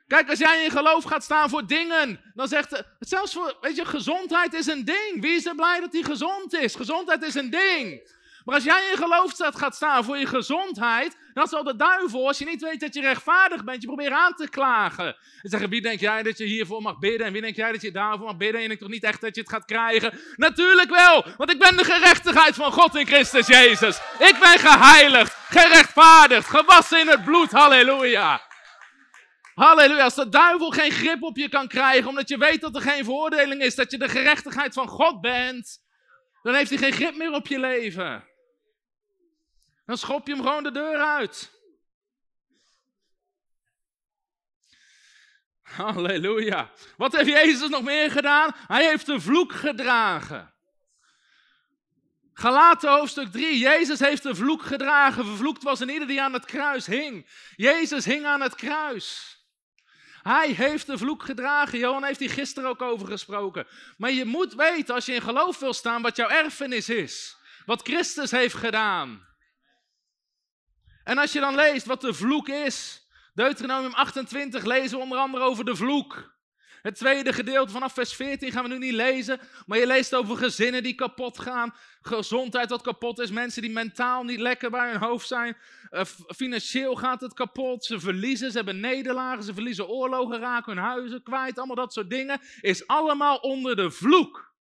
[0.06, 3.76] Kijk, als jij in geloof gaat staan voor dingen, dan zegt het, zelfs voor, weet
[3.76, 5.20] je, gezondheid is een ding.
[5.20, 6.74] Wie is er blij dat hij gezond is?
[6.74, 8.14] Gezondheid is een ding.
[8.46, 12.26] Maar als jij in geloof staat, gaat staan voor je gezondheid, dan zal de duivel,
[12.26, 15.06] als je niet weet dat je rechtvaardig bent, je proberen aan te klagen.
[15.42, 17.26] En zeggen, wie denk jij dat je hiervoor mag bidden?
[17.26, 18.56] En wie denk jij dat je daarvoor mag bidden?
[18.56, 20.18] En je denkt toch niet echt dat je het gaat krijgen?
[20.36, 24.00] Natuurlijk wel, want ik ben de gerechtigheid van God in Christus Jezus.
[24.18, 28.40] Ik ben geheiligd, gerechtvaardigd, gewassen in het bloed, halleluja.
[29.54, 32.82] Halleluja, als de duivel geen grip op je kan krijgen, omdat je weet dat er
[32.82, 35.78] geen veroordeling is, dat je de gerechtigheid van God bent,
[36.42, 38.34] dan heeft hij geen grip meer op je leven.
[39.86, 41.54] Dan schop je hem gewoon de deur uit.
[45.62, 46.70] Halleluja.
[46.96, 48.50] Wat heeft Jezus nog meer gedaan?
[48.66, 50.54] Hij heeft een vloek gedragen.
[52.32, 53.58] Galaten hoofdstuk 3.
[53.58, 55.24] Jezus heeft een vloek gedragen.
[55.26, 57.26] Vervloekt was een ieder die aan het kruis hing.
[57.56, 59.36] Jezus hing aan het kruis.
[60.22, 61.78] Hij heeft de vloek gedragen.
[61.78, 63.66] Johan heeft hier gisteren ook over gesproken.
[63.96, 67.36] Maar je moet weten, als je in geloof wil staan, wat jouw erfenis is.
[67.66, 69.26] Wat Christus heeft gedaan.
[71.06, 73.06] En als je dan leest wat de vloek is.
[73.34, 76.34] Deuteronomium 28 lezen we onder andere over de vloek.
[76.82, 79.40] Het tweede gedeelte vanaf vers 14 gaan we nu niet lezen.
[79.66, 81.74] Maar je leest over gezinnen die kapot gaan.
[82.00, 83.30] Gezondheid wat kapot is.
[83.30, 85.56] Mensen die mentaal niet lekker bij hun hoofd zijn.
[85.90, 86.00] Uh,
[86.36, 87.84] financieel gaat het kapot.
[87.84, 88.50] Ze verliezen.
[88.50, 89.44] Ze hebben nederlagen.
[89.44, 90.38] Ze verliezen oorlogen.
[90.38, 91.58] Raken hun huizen kwijt.
[91.58, 92.40] Allemaal dat soort dingen.
[92.60, 94.54] Is allemaal onder de vloek.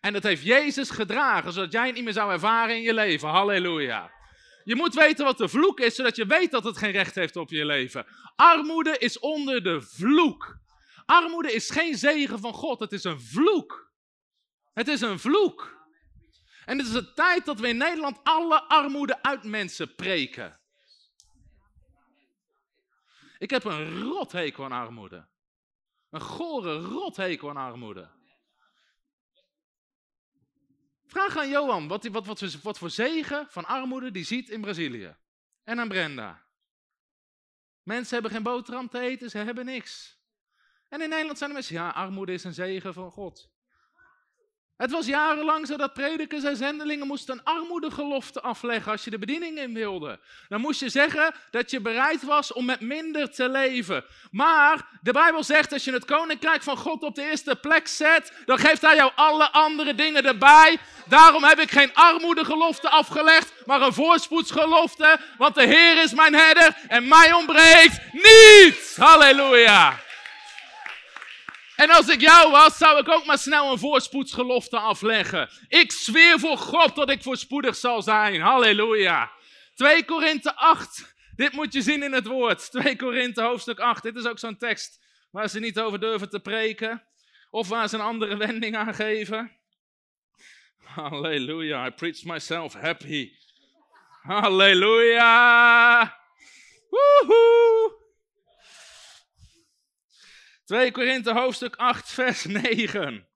[0.00, 3.28] En dat heeft Jezus gedragen, zodat jij het niet meer zou ervaren in je leven.
[3.28, 4.19] Halleluja.
[4.64, 7.36] Je moet weten wat de vloek is, zodat je weet dat het geen recht heeft
[7.36, 8.06] op je leven.
[8.36, 10.58] Armoede is onder de vloek.
[11.06, 13.92] Armoede is geen zegen van God, het is een vloek.
[14.72, 15.78] Het is een vloek.
[16.64, 20.60] En het is de tijd dat we in Nederland alle armoede uit mensen preken.
[23.38, 25.28] Ik heb een rothekel aan armoede.
[26.10, 28.19] Een gore rothekel aan armoede.
[31.10, 35.16] Vraag aan Johan wat, wat, wat, voor zegen van armoede die ziet in Brazilië.
[35.64, 36.46] En aan Brenda.
[37.82, 40.18] Mensen hebben geen boterham te eten, ze hebben niks.
[40.88, 43.49] En in Nederland zijn de mensen, ja, armoede is een zegen van God.
[44.80, 49.18] Het was jarenlang zo dat predikers en zendelingen moesten een armoedegelofte afleggen als je de
[49.18, 50.18] bediening in wilde.
[50.48, 54.04] Dan moest je zeggen dat je bereid was om met minder te leven.
[54.30, 58.32] Maar de Bijbel zegt als je het koninkrijk van God op de eerste plek zet,
[58.44, 60.78] dan geeft hij jou alle andere dingen erbij.
[61.06, 65.20] Daarom heb ik geen armoedegelofte afgelegd, maar een voorspoedsgelofte.
[65.38, 68.96] Want de Heer is mijn herder en mij ontbreekt niets.
[68.96, 70.08] Halleluja.
[71.80, 75.50] En als ik jou was, zou ik ook maar snel een voorspoedsgelofte afleggen.
[75.68, 78.40] Ik zweer voor God dat ik voorspoedig zal zijn.
[78.40, 79.30] Halleluja.
[79.74, 81.14] 2 Korinthe 8.
[81.36, 82.70] Dit moet je zien in het woord.
[82.70, 84.02] 2 Korinthe hoofdstuk 8.
[84.02, 87.02] Dit is ook zo'n tekst waar ze niet over durven te preken.
[87.50, 89.56] Of waar ze een andere wending aan geven.
[90.84, 91.86] Halleluja.
[91.86, 93.32] I preach myself happy.
[94.22, 96.16] Halleluja.
[96.90, 97.99] Woehoe.
[100.70, 103.28] 2 Korinthe hoofdstuk 8, vers 9.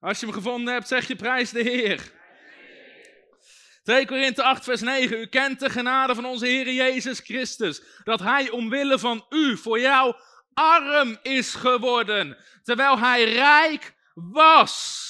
[0.00, 2.12] Als je hem gevonden hebt, zeg je prijs de Heer.
[3.84, 5.18] 2 Korinthe 8, vers 9.
[5.18, 7.82] U kent de genade van onze Heer Jezus Christus.
[8.04, 10.14] Dat Hij omwille van u, voor jou,
[10.54, 12.36] arm is geworden.
[12.62, 15.06] Terwijl Hij rijk was.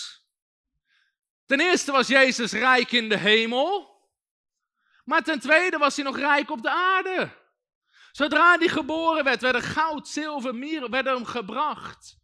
[1.46, 3.96] Ten eerste was Jezus rijk in de hemel.
[5.04, 7.37] Maar ten tweede was Hij nog rijk op de aarde.
[8.18, 12.18] Zodra hij geboren werd, werden goud, zilver, mieren werden hem gebracht.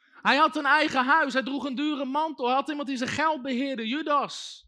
[0.00, 3.10] Hij had een eigen huis, hij droeg een dure mantel, hij had iemand die zijn
[3.10, 4.66] geld beheerde, Judas.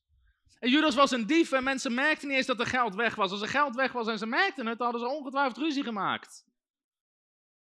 [0.59, 3.31] En Judas was een dief en mensen merkten niet eens dat er geld weg was.
[3.31, 6.45] Als er geld weg was en ze merkten het, hadden ze ongetwijfeld ruzie gemaakt.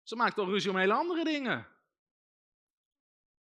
[0.03, 1.67] Ze maakten al ruzie om hele andere dingen.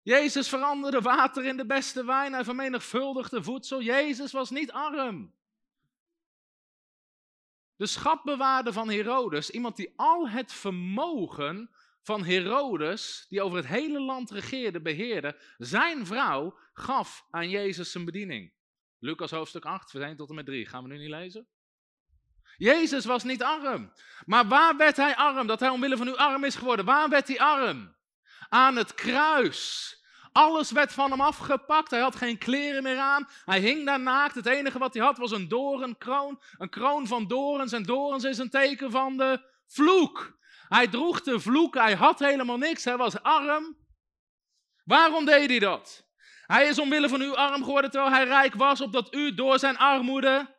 [0.01, 3.81] Jezus veranderde water in de beste wijn, hij vermenigvuldigde voedsel.
[3.81, 5.36] Jezus was niet arm.
[7.77, 11.69] De schatbewaarder van Herodes, iemand die al het vermogen
[12.01, 18.05] van Herodes, die over het hele land regeerde, beheerde, zijn vrouw gaf aan Jezus zijn
[18.05, 18.53] bediening.
[18.99, 20.65] Lucas hoofdstuk 8, vers 1 tot en met 3.
[20.65, 21.47] Gaan we nu niet lezen?
[22.57, 23.93] Jezus was niet arm.
[24.25, 25.47] Maar waar werd hij arm?
[25.47, 26.85] Dat hij omwille van u arm is geworden.
[26.85, 27.95] Waar werd hij arm?
[28.49, 29.91] Aan het kruis.
[30.37, 31.91] Alles werd van hem afgepakt.
[31.91, 33.27] Hij had geen kleren meer aan.
[33.45, 34.35] Hij hing daar naakt.
[34.35, 36.41] Het enige wat hij had was een dorenkroon.
[36.57, 37.71] Een kroon van dorens.
[37.71, 40.37] En dorens is een teken van de vloek.
[40.67, 41.73] Hij droeg de vloek.
[41.75, 42.83] Hij had helemaal niks.
[42.83, 43.77] Hij was arm.
[44.83, 46.05] Waarom deed hij dat?
[46.45, 49.77] Hij is omwille van u arm geworden terwijl hij rijk was, opdat u door zijn
[49.77, 50.55] armoede.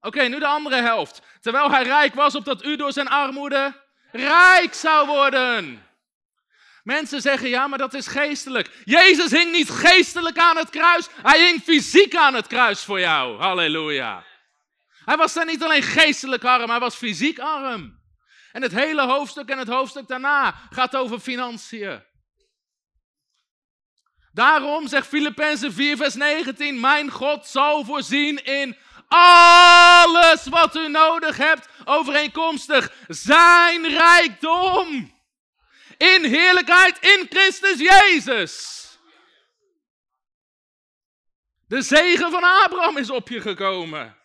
[0.00, 1.22] Oké, nu de andere helft.
[1.40, 5.85] Terwijl hij rijk was, opdat u door zijn armoede rijk zou worden.
[6.86, 8.70] Mensen zeggen, ja, maar dat is geestelijk.
[8.84, 13.38] Jezus hing niet geestelijk aan het kruis, hij hing fysiek aan het kruis voor jou.
[13.38, 14.24] Halleluja.
[15.04, 18.00] Hij was daar niet alleen geestelijk arm, hij was fysiek arm.
[18.52, 22.02] En het hele hoofdstuk en het hoofdstuk daarna gaat over financiën.
[24.32, 28.76] Daarom zegt Filippenzen 4, vers 19: Mijn God zal voorzien in
[29.08, 35.14] alles wat u nodig hebt, overeenkomstig zijn rijkdom
[35.98, 38.74] in heerlijkheid in Christus Jezus.
[41.68, 44.16] De zegen van Abraham is op je gekomen.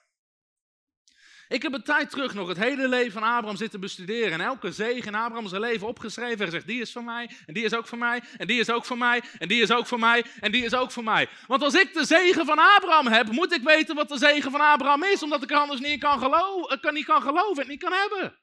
[1.51, 4.31] Ik heb een tijd terug nog het hele leven van Abraham zitten bestuderen.
[4.31, 6.39] En elke zegen in Abraham's leven opgeschreven.
[6.39, 8.69] En gezegd, die is van mij, en die is ook van mij, en die is
[8.69, 11.27] ook van mij, en die is ook van mij, en die is ook van mij.
[11.47, 14.61] Want als ik de zegen van Abraham heb, moet ik weten wat de zegen van
[14.61, 15.23] Abraham is.
[15.23, 18.39] Omdat ik er anders niet kan geloven, kan, niet kan geloven en niet kan hebben.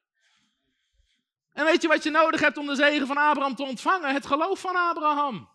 [1.59, 4.13] En weet je wat je nodig hebt om de zegen van Abraham te ontvangen?
[4.13, 5.49] Het geloof van Abraham.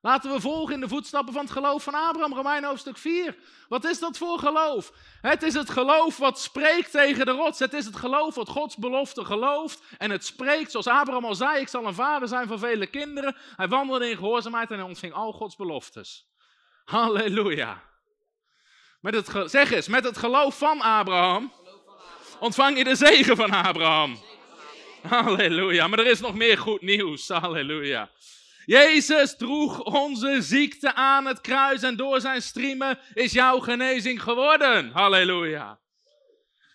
[0.00, 3.36] Laten we volgen in de voetstappen van het geloof van Abraham, Romein hoofdstuk 4.
[3.68, 4.92] Wat is dat voor geloof?
[5.20, 7.58] Het is het geloof wat spreekt tegen de rots.
[7.58, 9.82] Het is het geloof wat Gods belofte gelooft.
[9.98, 13.36] En het spreekt, zoals Abraham al zei, ik zal een vader zijn van vele kinderen.
[13.56, 16.28] Hij wandelde in gehoorzaamheid en hij ontving al Gods beloftes.
[16.84, 17.82] Halleluja.
[19.00, 21.52] Met het, zeg eens, met het geloof van Abraham
[22.42, 24.18] ontvang je de zegen van Abraham.
[25.08, 25.86] Halleluja.
[25.86, 27.28] Maar er is nog meer goed nieuws.
[27.28, 28.10] Halleluja.
[28.64, 34.90] Jezus droeg onze ziekte aan het kruis en door zijn striemen is jouw genezing geworden.
[34.90, 35.78] Halleluja.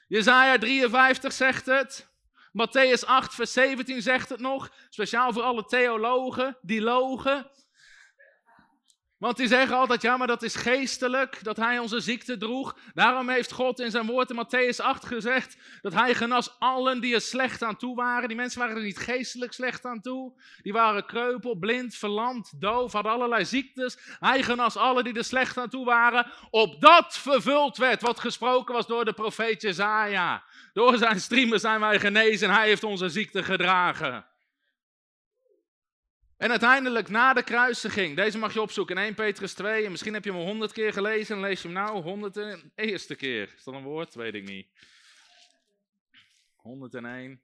[0.08, 2.10] Jezaja 53 zegt het.
[2.52, 4.70] Matthäus 8, vers 17 zegt het nog.
[4.90, 7.52] Speciaal voor alle theologen die logen.
[9.18, 12.78] Want die zeggen altijd, ja, maar dat is geestelijk, dat hij onze ziekte droeg.
[12.94, 17.14] Daarom heeft God in zijn woord in Matthäus 8 gezegd dat hij genas allen die
[17.14, 18.28] er slecht aan toe waren.
[18.28, 20.42] Die mensen waren er niet geestelijk slecht aan toe.
[20.62, 23.98] Die waren kreupel, blind, verlamd, doof, hadden allerlei ziektes.
[24.20, 26.32] Hij genas allen die er slecht aan toe waren.
[26.50, 30.44] Opdat vervuld werd wat gesproken was door de profeet Jezaja.
[30.74, 32.50] Door zijn striemen zijn wij genezen.
[32.50, 34.26] Hij heeft onze ziekte gedragen.
[36.38, 40.14] En uiteindelijk na de kruisiging, deze mag je opzoeken in 1 Petrus 2, en misschien
[40.14, 43.54] heb je hem honderd keer gelezen en lees je hem nou honderd en eerste keer.
[43.56, 44.14] Is dat een woord?
[44.14, 44.68] Weet ik niet.
[46.56, 47.42] 101.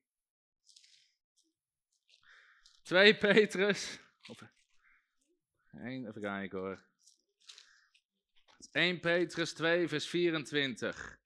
[2.81, 3.99] 2 Petrus.
[4.27, 4.41] Of,
[5.71, 6.83] 1, even kijken hoor.
[8.71, 11.19] 1 Petrus 2, vers 24.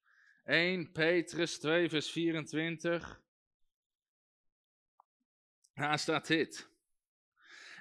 [0.44, 3.22] 1 Petrus 2, vers 24.
[5.74, 6.76] Daar staat dit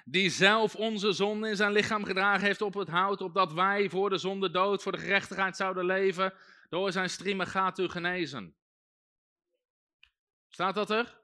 [0.09, 4.09] die zelf onze zonde in zijn lichaam gedragen heeft op het hout, opdat wij voor
[4.09, 6.33] de zonde dood, voor de gerechtigheid zouden leven.
[6.69, 8.55] Door zijn striemen gaat u genezen.
[10.49, 11.19] Staat dat er?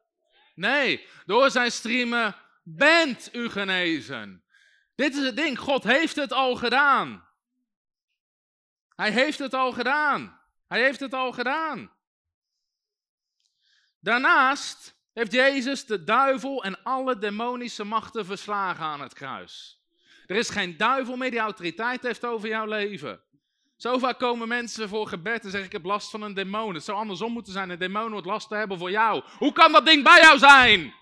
[0.55, 4.43] Nee, door zijn striemen bent u genezen.
[4.95, 7.27] Dit is het ding, God heeft het al gedaan.
[8.95, 10.39] Hij heeft het al gedaan.
[10.67, 11.91] Hij heeft het al gedaan.
[13.99, 19.81] Daarnaast heeft Jezus de duivel en alle demonische machten verslagen aan het kruis.
[20.25, 23.21] Er is geen duivel meer die autoriteit heeft over jouw leven.
[23.77, 26.73] Zo vaak komen mensen voor gebed en zeggen: Ik heb last van een demon.
[26.73, 29.23] Het zou andersom moeten zijn: een demon wordt last te hebben voor jou.
[29.37, 30.93] Hoe kan dat ding bij jou zijn?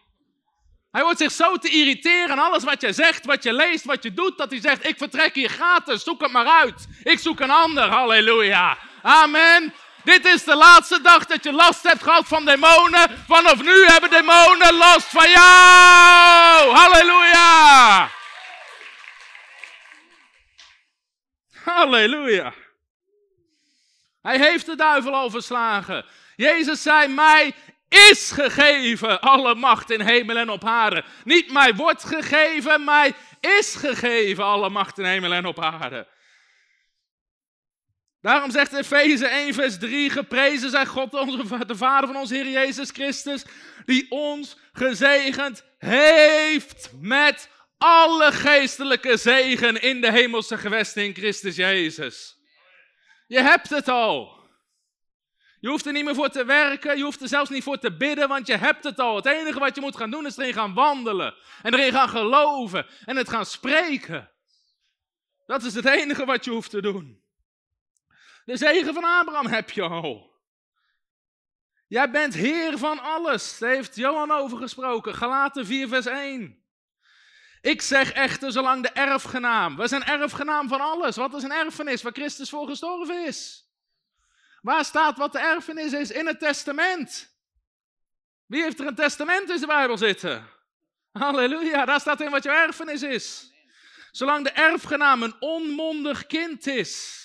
[0.92, 4.04] Hij wordt zich zo te irriteren aan alles wat je zegt, wat je leest, wat
[4.04, 6.88] je doet, dat hij zegt: Ik vertrek hier gratis, zoek het maar uit.
[7.04, 7.90] Ik zoek een ander.
[7.90, 8.78] Halleluja.
[9.02, 9.74] Amen.
[10.04, 13.24] Dit is de laatste dag dat je last hebt gehad van demonen.
[13.28, 16.76] Vanaf nu hebben demonen last van jou.
[16.76, 18.10] Halleluja.
[21.64, 22.54] Halleluja.
[24.22, 26.06] Hij heeft de duivel al verslagen.
[26.36, 27.54] Jezus zei, mij
[27.90, 31.04] is gegeven alle macht in hemel en op aarde.
[31.24, 36.08] Niet mij wordt gegeven, mij is gegeven alle macht in hemel en op aarde.
[38.22, 42.50] Daarom zegt Efeze 1, vers 3: Geprezen zij God, onze, de Vader van onze Heer
[42.50, 43.46] Jezus Christus,
[43.86, 52.38] die ons gezegend heeft met alle geestelijke zegen in de hemelse gewesten in Christus Jezus.
[53.28, 54.40] Je hebt het al.
[55.60, 57.98] Je hoeft er niet meer voor te werken, je hoeft er zelfs niet voor te
[57.98, 59.16] bidden, want je hebt het al.
[59.16, 62.86] Het enige wat je moet gaan doen is erin gaan wandelen en erin gaan geloven
[63.06, 64.32] en het gaan spreken.
[65.46, 67.21] Dat is het enige wat je hoeft te doen.
[68.52, 70.40] De zegen van Abraham heb je al.
[71.88, 73.58] Jij bent heer van alles.
[73.58, 75.16] Daar heeft Johan over gesproken.
[75.16, 76.64] Galaten 4, vers 1.
[77.62, 79.76] Ik zeg echter, zolang de erfgenaam.
[79.76, 81.16] We zijn erfgenaam van alles.
[81.16, 83.70] Wat is een erfenis waar Christus voor gestorven is?
[84.62, 86.12] Waar staat wat de erfenis is?
[86.12, 87.36] In het testament.
[88.46, 90.48] Wie heeft er een testament in de Bijbel zitten?
[91.12, 93.52] Halleluja, daar staat in wat jouw erfenis is.
[94.12, 97.20] Zolang de erfgenaam een onmondig kind is.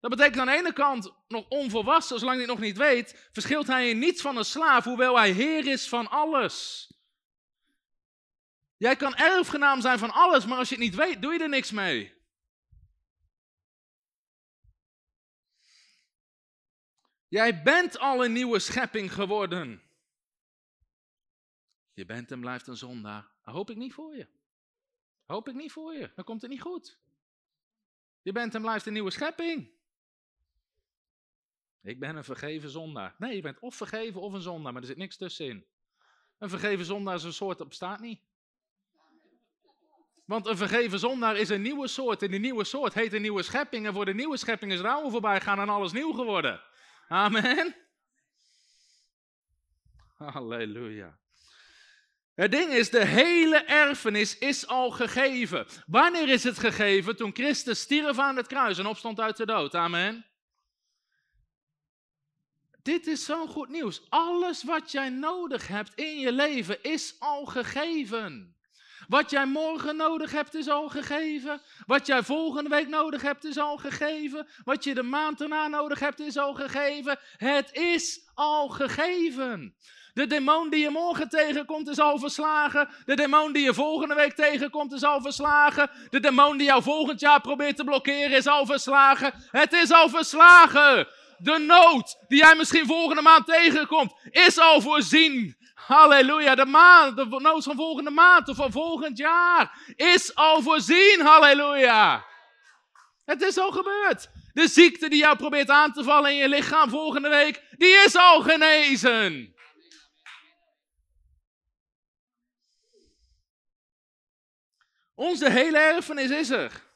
[0.00, 3.66] Dat betekent aan de ene kant nog onvolwassen, zolang hij het nog niet weet, verschilt
[3.66, 6.88] hij in niets van een slaaf, hoewel hij heer is van alles.
[8.76, 11.48] Jij kan erfgenaam zijn van alles, maar als je het niet weet, doe je er
[11.48, 12.18] niks mee.
[17.28, 19.82] Jij bent al een nieuwe schepping geworden.
[21.92, 23.30] Je bent en blijft een zondaar.
[23.42, 24.26] Dat hoop ik niet voor je.
[25.26, 26.12] hoop ik niet voor je.
[26.14, 26.98] Dan komt het niet goed.
[28.22, 29.79] Je bent en blijft een nieuwe schepping.
[31.82, 33.14] Ik ben een vergeven zondaar.
[33.18, 35.66] Nee, je bent of vergeven of een zondaar, maar er zit niks tussenin.
[36.38, 38.22] Een vergeven zondaar is een soort bestaat niet.
[40.24, 42.22] Want een vergeven zondaar is een nieuwe soort.
[42.22, 43.86] En die nieuwe soort heet een nieuwe schepping.
[43.86, 46.60] En voor de nieuwe schepping is oude voorbij gaan en alles nieuw geworden.
[47.08, 47.76] Amen.
[50.32, 51.18] Halleluja.
[52.34, 55.66] Het ding is, de hele erfenis is al gegeven.
[55.86, 57.16] Wanneer is het gegeven?
[57.16, 59.74] Toen Christus stierf aan het kruis en opstond uit de dood.
[59.74, 60.29] Amen.
[62.82, 64.02] Dit is zo'n goed nieuws.
[64.08, 68.54] Alles wat jij nodig hebt in je leven is al gegeven.
[69.08, 71.60] Wat jij morgen nodig hebt is al gegeven.
[71.86, 74.46] Wat jij volgende week nodig hebt is al gegeven.
[74.64, 77.18] Wat je de maand erna nodig hebt is al gegeven.
[77.36, 79.74] Het is al gegeven.
[80.14, 82.88] De demon die je morgen tegenkomt is al verslagen.
[83.04, 85.90] De demon die je volgende week tegenkomt is al verslagen.
[86.10, 89.32] De demon die jou volgend jaar probeert te blokkeren is al verslagen.
[89.50, 91.08] Het is al verslagen.
[91.42, 95.56] De nood die jij misschien volgende maand tegenkomt is al voorzien.
[95.74, 96.54] Halleluja.
[96.54, 101.20] De, maand, de nood van volgende maand of van volgend jaar is al voorzien.
[101.20, 102.24] Halleluja.
[103.24, 104.30] Het is al gebeurd.
[104.52, 108.16] De ziekte die jou probeert aan te vallen in je lichaam volgende week, die is
[108.16, 109.54] al genezen.
[115.14, 116.89] Onze hele erfenis is er.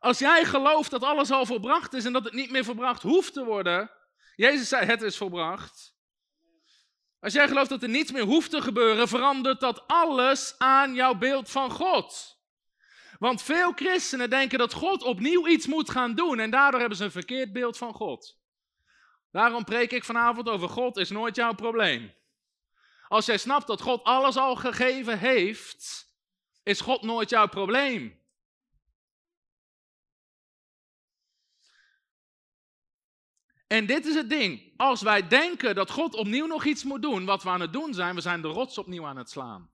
[0.00, 3.32] Als jij gelooft dat alles al volbracht is en dat het niet meer verbracht hoeft
[3.32, 3.90] te worden.
[4.36, 5.94] Jezus zei: Het is volbracht.
[7.20, 11.14] Als jij gelooft dat er niets meer hoeft te gebeuren, verandert dat alles aan jouw
[11.14, 12.38] beeld van God.
[13.18, 17.04] Want veel christenen denken dat God opnieuw iets moet gaan doen en daardoor hebben ze
[17.04, 18.38] een verkeerd beeld van God.
[19.32, 22.14] Daarom preek ik vanavond over God is nooit jouw probleem.
[23.08, 26.06] Als jij snapt dat God alles al gegeven heeft,
[26.62, 28.19] is God nooit jouw probleem.
[33.70, 34.72] En dit is het ding.
[34.76, 37.94] Als wij denken dat God opnieuw nog iets moet doen, wat we aan het doen
[37.94, 39.70] zijn, we zijn de rots opnieuw aan het slaan.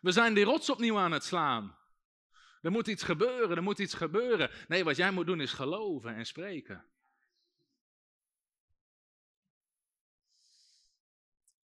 [0.00, 1.76] We zijn die rots opnieuw aan het slaan.
[2.62, 4.50] Er moet iets gebeuren, er moet iets gebeuren.
[4.68, 6.84] Nee, wat jij moet doen is geloven en spreken.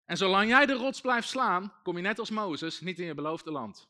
[0.05, 3.15] En zolang jij de rots blijft slaan, kom je net als Mozes niet in je
[3.15, 3.89] beloofde land.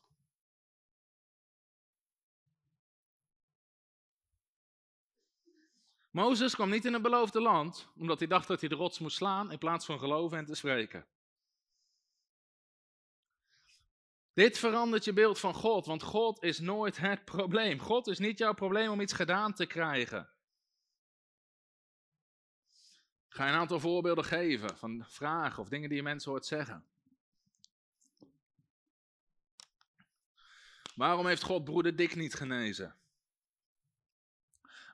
[6.15, 9.17] Mozes kwam niet in het beloofde land omdat hij dacht dat hij de rots moest
[9.17, 11.05] slaan in plaats van geloven en te spreken.
[14.33, 17.79] Dit verandert je beeld van God, want God is nooit het probleem.
[17.79, 20.29] God is niet jouw probleem om iets gedaan te krijgen.
[23.27, 26.85] Ik ga een aantal voorbeelden geven van vragen of dingen die je mensen hoort zeggen.
[30.95, 32.95] Waarom heeft God broeder Dick niet genezen?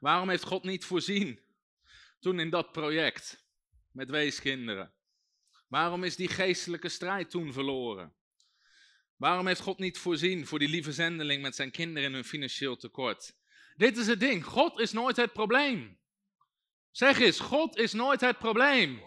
[0.01, 1.39] Waarom heeft God niet voorzien
[2.19, 3.45] toen in dat project
[3.91, 4.93] met weeskinderen?
[5.67, 8.13] Waarom is die geestelijke strijd toen verloren?
[9.15, 12.77] Waarom heeft God niet voorzien voor die lieve zendeling met zijn kinderen in hun financieel
[12.77, 13.35] tekort?
[13.75, 14.45] Dit is het ding.
[14.45, 15.99] God is nooit het probleem.
[16.91, 19.01] Zeg eens, God is nooit het probleem.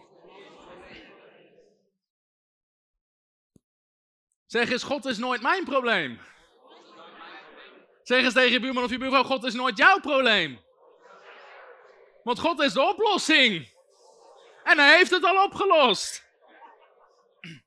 [4.45, 6.19] Zeg eens, God is nooit mijn probleem.
[8.03, 10.63] Zeg eens tegen je buurman of je buurvrouw, God is nooit jouw probleem.
[12.25, 13.73] Want God is de oplossing.
[14.63, 16.23] En hij heeft het al opgelost.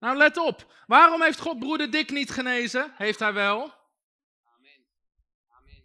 [0.00, 0.74] Nou, let op.
[0.86, 2.92] Waarom heeft God broeder Dick niet genezen?
[2.96, 3.60] Heeft hij wel?
[3.60, 4.86] Amen.
[5.48, 5.84] Amen.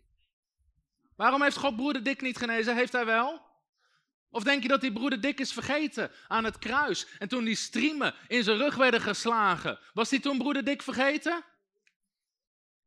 [1.15, 2.76] Waarom heeft God broeder Dick niet genezen?
[2.76, 3.41] Heeft hij wel?
[4.30, 7.55] Of denk je dat die broeder Dick is vergeten aan het kruis en toen die
[7.55, 9.80] striemen in zijn rug werden geslagen?
[9.93, 11.43] Was hij toen broeder Dick vergeten?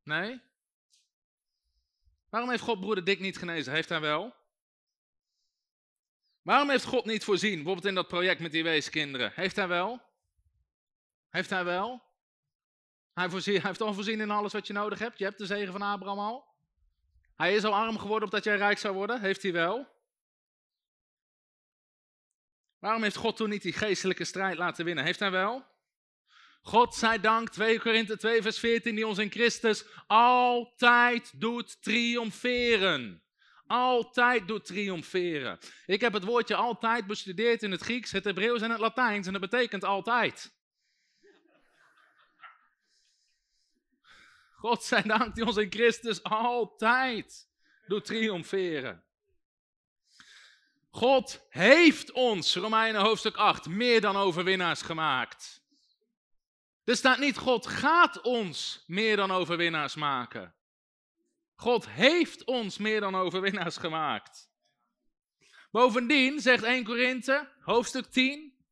[0.03, 0.41] Nee?
[2.29, 3.73] Waarom heeft God broeder Dick niet genezen?
[3.73, 4.35] Heeft hij wel?
[6.43, 9.33] Waarom heeft God niet voorzien, bijvoorbeeld in dat project met die weeskinderen?
[9.35, 10.01] Heeft hij wel?
[11.29, 12.03] Heeft hij wel?
[13.13, 15.19] Hij, hij heeft al voorzien in alles wat je nodig hebt.
[15.19, 16.45] Je hebt de zegen van Abraham al.
[17.37, 19.21] Hij is al arm geworden opdat jij rijk zou worden.
[19.21, 19.87] Heeft hij wel?
[22.79, 25.05] Waarom heeft God toen niet die geestelijke strijd laten winnen?
[25.05, 25.65] Heeft hij wel?
[26.67, 33.23] God zij dank, 2 Korinthe 2 vers 14, die ons in Christus altijd doet triomferen.
[33.67, 35.59] Altijd doet triomferen.
[35.87, 39.33] Ik heb het woordje altijd bestudeerd in het Grieks, het Hebreeuws en het Latijns en
[39.33, 40.55] dat betekent altijd.
[44.57, 47.49] God zij dank die ons in Christus altijd
[47.87, 49.05] doet triomferen.
[50.91, 55.65] God heeft ons, Romeinen hoofdstuk 8, meer dan overwinnaars gemaakt.
[56.87, 60.55] Er staat niet, God gaat ons meer dan overwinnaars maken.
[61.55, 64.51] God heeft ons meer dan overwinnaars gemaakt.
[65.71, 68.65] Bovendien zegt 1 Korinthe, hoofdstuk 10,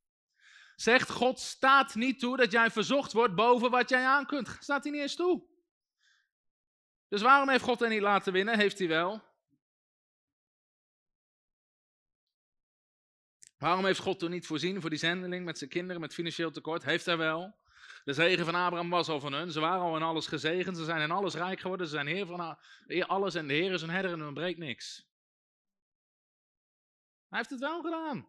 [0.77, 4.57] zegt God staat niet toe dat jij verzocht wordt boven wat jij aan kunt.
[4.61, 5.43] Staat hij niet eens toe.
[7.09, 8.59] Dus waarom heeft God hen niet laten winnen?
[8.59, 9.23] Heeft hij wel.
[13.59, 16.85] Waarom heeft God toen niet voorzien voor die zendeling met zijn kinderen met financieel tekort?
[16.85, 17.63] Heeft hij wel.
[18.05, 19.53] De zegen van Abraham was al van hun.
[19.53, 20.77] Ze waren al in alles gezegend.
[20.77, 21.87] Ze zijn in alles rijk geworden.
[21.87, 22.59] Ze zijn heer van
[23.07, 25.09] alles en de Heer is hun herder en hun breekt niks.
[27.29, 28.29] Hij heeft het wel gedaan.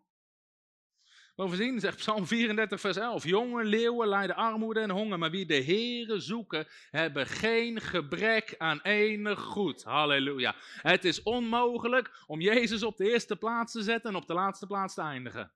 [1.38, 3.23] Overzien, zegt Psalm 34, vers 11.
[3.23, 8.80] Jonge leeuwen lijden armoede en honger, maar wie de Heere zoeken, hebben geen gebrek aan
[8.82, 9.84] enig goed.
[9.84, 10.55] Halleluja.
[10.82, 14.67] Het is onmogelijk om Jezus op de eerste plaats te zetten en op de laatste
[14.67, 15.51] plaats te eindigen.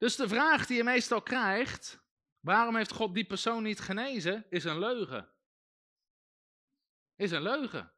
[0.00, 2.00] Dus de vraag die je meestal krijgt,
[2.38, 5.32] waarom heeft God die persoon niet genezen, is een leugen.
[7.16, 7.92] Is een leugen.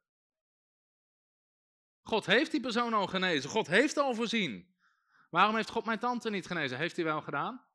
[2.01, 3.49] God heeft die persoon al genezen.
[3.49, 4.75] God heeft al voorzien.
[5.29, 6.77] Waarom heeft God mijn tante niet genezen?
[6.77, 7.65] Heeft hij wel gedaan?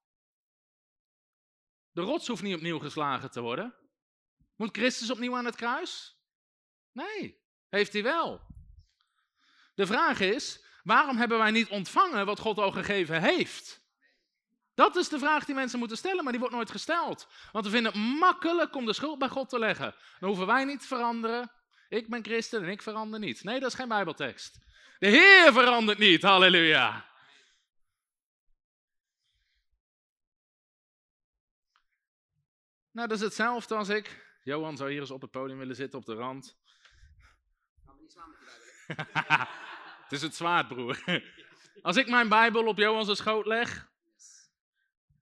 [1.90, 3.74] De rots hoeft niet opnieuw geslagen te worden.
[4.56, 6.20] Moet Christus opnieuw aan het kruis?
[6.92, 8.46] Nee, heeft hij wel.
[9.74, 13.86] De vraag is, waarom hebben wij niet ontvangen wat God al gegeven heeft?
[14.78, 17.28] Dat is de vraag die mensen moeten stellen, maar die wordt nooit gesteld.
[17.52, 19.94] Want we vinden het makkelijk om de schuld bij God te leggen.
[20.18, 21.52] Dan hoeven wij niet te veranderen.
[21.88, 23.44] Ik ben christen en ik verander niet.
[23.44, 24.58] Nee, dat is geen Bijbeltekst.
[24.98, 27.08] De Heer verandert niet, halleluja.
[32.90, 34.26] Nou, dat is hetzelfde als ik.
[34.42, 36.58] Johan zou hier eens op het podium willen zitten op de rand.
[40.02, 41.22] Het is het zwaard, broer.
[41.82, 43.88] Als ik mijn Bijbel op Johan zijn schoot leg.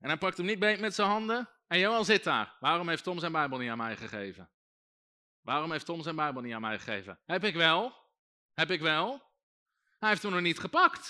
[0.07, 1.49] En hij pakt hem niet beet met zijn handen.
[1.67, 2.57] En Johan zit daar.
[2.61, 4.51] Waarom heeft Tom zijn Bijbel niet aan mij gegeven?
[5.41, 7.19] Waarom heeft Tom zijn Bijbel niet aan mij gegeven?
[7.25, 7.95] Heb ik wel?
[8.55, 9.23] Heb ik wel?
[9.99, 11.09] Hij heeft hem nog niet gepakt.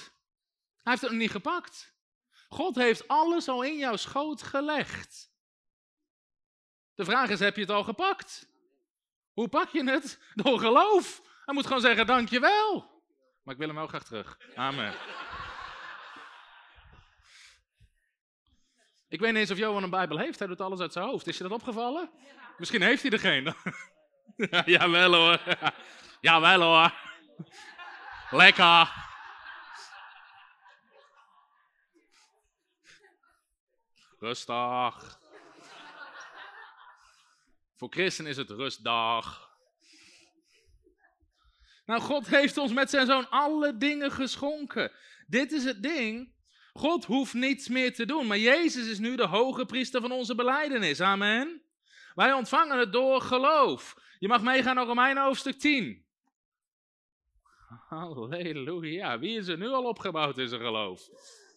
[0.82, 1.94] Hij heeft het nog niet gepakt.
[2.48, 5.30] God heeft alles al in jouw schoot gelegd.
[6.94, 8.48] De vraag is, heb je het al gepakt?
[9.32, 10.20] Hoe pak je het?
[10.34, 11.20] Door geloof.
[11.44, 13.02] Hij moet gewoon zeggen, dankjewel.
[13.42, 14.38] Maar ik wil hem wel graag terug.
[14.54, 14.94] Amen.
[19.08, 20.38] Ik weet niet eens of Johan een Bijbel heeft.
[20.38, 21.26] Hij doet alles uit zijn hoofd.
[21.26, 22.10] Is je dat opgevallen?
[22.56, 23.54] Misschien heeft hij er geen.
[24.74, 25.40] Jawel hoor.
[26.20, 26.94] Jawel hoor.
[28.30, 29.04] Lekker.
[34.18, 35.18] Rustig.
[37.76, 39.50] Voor christen is het rustdag.
[41.86, 44.92] Nou, God heeft ons met zijn zoon alle dingen geschonken.
[45.26, 46.34] Dit is het ding.
[46.76, 50.34] God hoeft niets meer te doen, maar Jezus is nu de hoge priester van onze
[50.34, 51.00] beleidenis.
[51.00, 51.62] Amen.
[52.14, 53.96] Wij ontvangen het door geloof.
[54.18, 56.06] Je mag meegaan naar Romeinen hoofdstuk 10.
[57.88, 59.18] Halleluja.
[59.18, 61.08] Wie is er nu al opgebouwd in zijn geloof?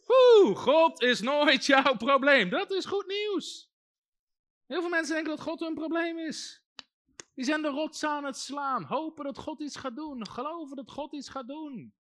[0.07, 2.49] Oeh, God is nooit jouw probleem.
[2.49, 3.72] Dat is goed nieuws.
[4.65, 6.63] Heel veel mensen denken dat God hun probleem is.
[7.36, 8.84] Die zijn de rots aan het slaan.
[8.84, 10.28] Hopen dat God iets gaat doen.
[10.28, 11.93] Geloven dat God iets gaat doen.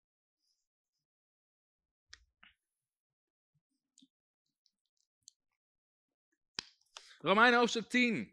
[7.21, 8.33] Romeinen hoofdstuk 10,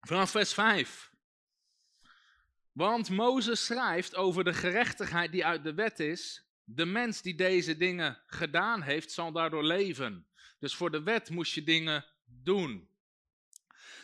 [0.00, 1.10] vanaf vers 5.
[2.72, 6.44] Want Mozes schrijft over de gerechtigheid die uit de wet is.
[6.64, 10.26] De mens die deze dingen gedaan heeft, zal daardoor leven.
[10.58, 12.88] Dus voor de wet moest je dingen doen.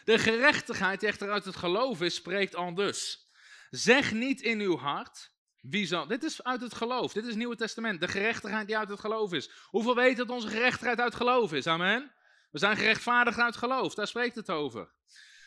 [0.05, 3.29] De gerechtigheid die echter uit het geloof is, spreekt al dus.
[3.71, 5.31] Zeg niet in uw hart,
[5.61, 6.07] wie zal...
[6.07, 8.01] Dit is uit het geloof, dit is het Nieuwe Testament.
[8.01, 9.51] De gerechtigheid die uit het geloof is.
[9.65, 11.67] Hoeveel weten dat onze gerechtigheid uit geloof is?
[11.67, 12.15] Amen.
[12.51, 14.95] We zijn gerechtvaardigd uit geloof, daar spreekt het over.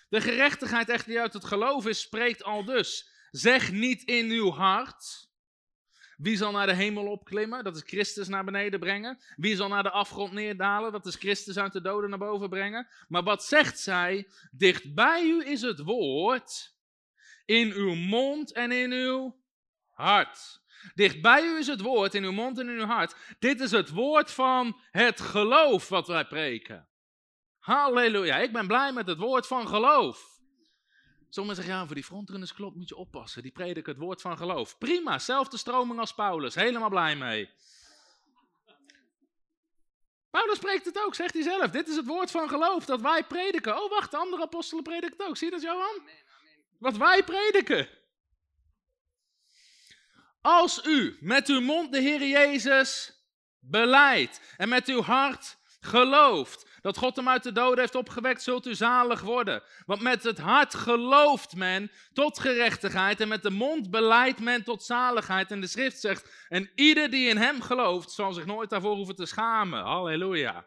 [0.10, 3.10] De gerechtigheid echter die uit het geloof is, spreekt al dus.
[3.32, 5.30] Zeg niet in uw hart.
[6.18, 7.64] Wie zal naar de hemel opklimmen?
[7.64, 9.20] Dat is Christus naar beneden brengen.
[9.36, 10.92] Wie zal naar de afgrond neerdalen?
[10.92, 12.88] Dat is Christus uit de doden naar boven brengen.
[13.08, 14.30] Maar wat zegt zij?
[14.52, 16.76] Dicht bij u is het woord.
[17.46, 19.44] In uw mond en in uw
[19.88, 20.62] hart.
[20.94, 23.16] Dicht bij u is het woord, in uw mond en in uw hart.
[23.40, 26.89] Dit is het woord van het geloof wat wij preken.
[27.70, 30.40] Halleluja, ik ben blij met het woord van geloof.
[31.30, 33.42] Sommigen zeggen, ja, voor die frontrunners klopt, moet je oppassen.
[33.42, 34.78] Die prediken het woord van geloof.
[34.78, 36.56] Prima, zelfde stroming als Paulus.
[36.56, 37.50] Helemaal blij mee.
[40.30, 41.72] Paulus spreekt het ook, zegt hij zelf.
[41.72, 43.84] Dit is het woord van geloof dat wij prediken.
[43.84, 45.38] Oh, wacht, de andere apostelen prediken het ook.
[45.38, 46.02] Zie je dat, Johan?
[46.80, 47.90] Wat wij prediken.
[50.42, 53.14] Als u met uw mond de Heer Jezus
[53.60, 58.66] beleidt en met uw hart gelooft dat God hem uit de doden heeft opgewekt, zult
[58.66, 59.64] u zalig worden.
[59.86, 64.84] Want met het hart gelooft men tot gerechtigheid en met de mond beleidt men tot
[64.84, 65.52] zaligheid.
[65.52, 69.16] En de schrift zegt, en ieder die in hem gelooft, zal zich nooit daarvoor hoeven
[69.16, 69.84] te schamen.
[69.84, 70.66] Halleluja.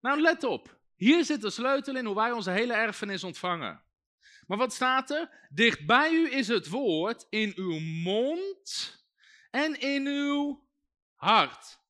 [0.00, 0.78] Nou, let op.
[0.96, 3.82] Hier zit de sleutel in hoe wij onze hele erfenis ontvangen.
[4.46, 5.46] Maar wat staat er?
[5.50, 8.98] Dicht bij u is het woord in uw mond
[9.50, 10.68] en in uw
[11.14, 11.82] hart.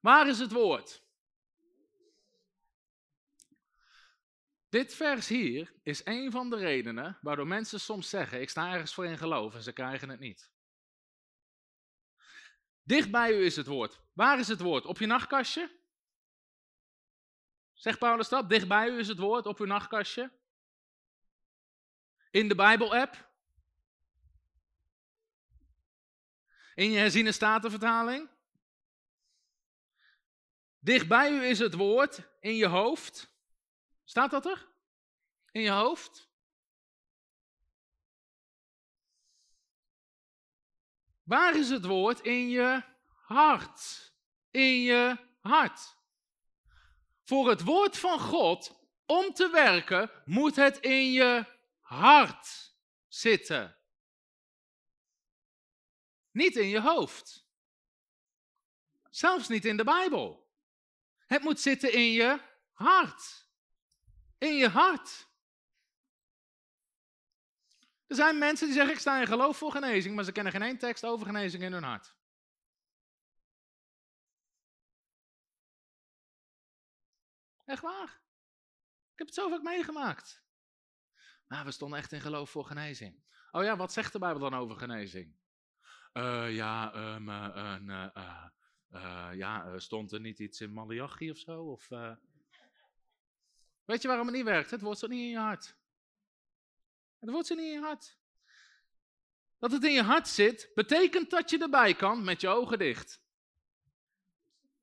[0.00, 1.02] Waar is het woord?
[4.72, 8.94] Dit vers hier is een van de redenen waardoor mensen soms zeggen: Ik sta ergens
[8.94, 10.50] voor in geloof en ze krijgen het niet.
[12.82, 14.00] Dicht bij u is het woord.
[14.12, 14.86] Waar is het woord?
[14.86, 15.80] Op je nachtkastje?
[17.72, 18.48] Zegt Paulus dat?
[18.48, 20.32] Dicht bij u is het woord, op uw nachtkastje?
[22.30, 23.30] In de Bijbel-app?
[26.74, 28.30] In je herziene statenvertaling?
[30.78, 33.31] Dicht bij u is het woord, in je hoofd.
[34.04, 34.68] Staat dat er?
[35.50, 36.30] In je hoofd?
[41.22, 42.20] Waar is het woord?
[42.20, 44.12] In je hart.
[44.50, 45.96] In je hart.
[47.22, 51.46] Voor het woord van God om te werken, moet het in je
[51.80, 52.74] hart
[53.08, 53.76] zitten.
[56.30, 57.46] Niet in je hoofd.
[59.10, 60.50] Zelfs niet in de Bijbel.
[61.26, 62.40] Het moet zitten in je
[62.72, 63.46] hart.
[64.42, 65.28] In je hart.
[68.06, 70.62] Er zijn mensen die zeggen: Ik sta in geloof voor genezing, maar ze kennen geen
[70.62, 72.16] één tekst over genezing in hun hart.
[77.64, 78.20] Echt waar.
[79.12, 80.44] Ik heb het zo vaak meegemaakt.
[81.46, 83.22] Maar we stonden echt in geloof voor genezing.
[83.50, 85.36] Oh ja, wat zegt de Bijbel dan over genezing?
[86.12, 87.28] Uh, ja, um,
[88.90, 91.62] uh, ja stond er niet iets in Malachi of zo?
[91.62, 91.88] Of,
[93.92, 94.70] Weet je waarom het niet werkt?
[94.70, 95.76] Het wordt zo niet in je hart.
[97.18, 98.18] Het wordt zo niet in je hart.
[99.58, 103.22] Dat het in je hart zit, betekent dat je erbij kan met je ogen dicht.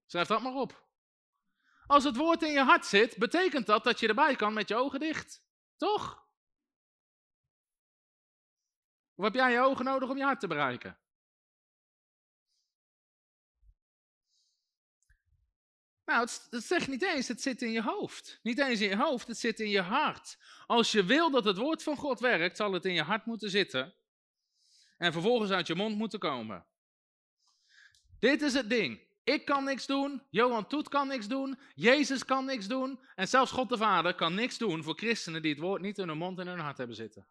[0.05, 0.88] Schrijf dat maar op.
[1.88, 4.76] Als het woord in je hart zit, betekent dat dat je erbij kan met je
[4.76, 5.43] ogen dicht.
[5.78, 6.28] Toch?
[9.16, 10.99] Of heb jij je ogen nodig om je hart te bereiken?
[16.10, 18.39] Nou, het, zegt niet eens, het zit in je hoofd.
[18.43, 20.38] Niet eens in je hoofd, het zit in je hart.
[20.68, 23.49] Als je wil dat het woord van God werkt, zal het in je hart moeten
[23.49, 23.93] zitten.
[24.97, 26.66] En vervolgens uit je mond moeten komen.
[28.20, 29.01] Dit is het ding.
[29.24, 33.51] Ik kan niks doen, Johan Toet kan niks doen, Jezus kan niks doen en zelfs
[33.51, 36.39] God de Vader kan niks doen voor christenen die het woord niet in hun mond
[36.39, 37.28] en in hun hart hebben zitten.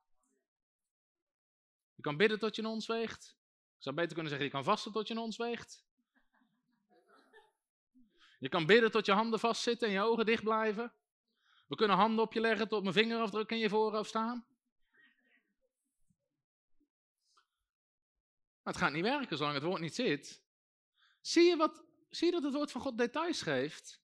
[1.94, 3.36] Je kan bidden tot je in ons weegt.
[3.76, 5.86] Ik zou beter kunnen zeggen, je kan vasten tot je in ons weegt.
[8.38, 10.92] Je kan bidden tot je handen vastzitten en je ogen dicht blijven.
[11.66, 14.46] We kunnen handen op je leggen tot mijn vingerafdruk in je voorhoofd staan.
[18.62, 20.42] Maar het gaat niet werken zolang het woord niet zit.
[21.20, 24.00] Zie je, wat, zie je dat het woord van God details geeft?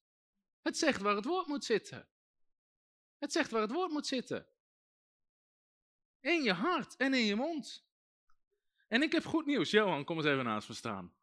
[0.62, 2.09] Het zegt waar het woord moet zitten.
[3.18, 4.47] Het zegt waar het woord moet zitten.
[6.20, 7.85] In je hart en in je mond.
[8.89, 9.70] En ik heb goed nieuws.
[9.70, 11.14] Johan, kom eens even naast me staan.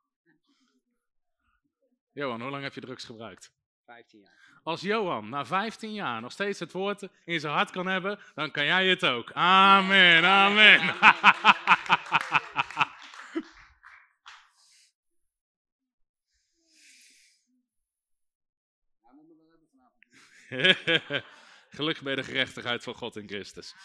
[2.14, 3.52] Johan, hoe lang heb je drugs gebruikt?
[3.86, 4.60] 15 jaar.
[4.64, 8.52] Als Johan na 15 jaar nog steeds het woord in zijn hart kan hebben, dan
[8.52, 9.32] kan jij het ook.
[9.32, 10.80] Amen, amen.
[21.70, 23.76] Gelukkig bij de gerechtigheid van God in Christus.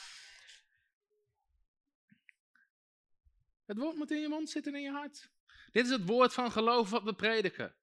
[3.64, 5.30] Het woord moet in je mond zitten en in je hart.
[5.72, 7.74] Dit is het woord van geloof wat we prediken.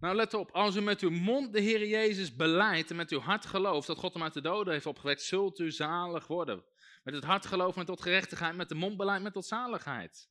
[0.00, 0.50] Nou, let op.
[0.50, 3.98] Als u met uw mond de Heer Jezus beleidt en met uw hart gelooft dat
[3.98, 6.64] God hem uit de doden heeft opgewekt, zult u zalig worden.
[7.02, 10.28] Met het hart geloof met tot gerechtigheid, met de mond beleid met tot zaligheid.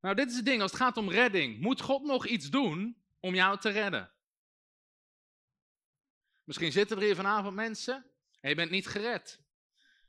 [0.00, 0.62] Nou, dit is het ding.
[0.62, 4.12] Als het gaat om redding, moet God nog iets doen om jou te redden?
[6.44, 8.06] Misschien zitten er hier vanavond mensen
[8.40, 9.40] en je bent niet gered.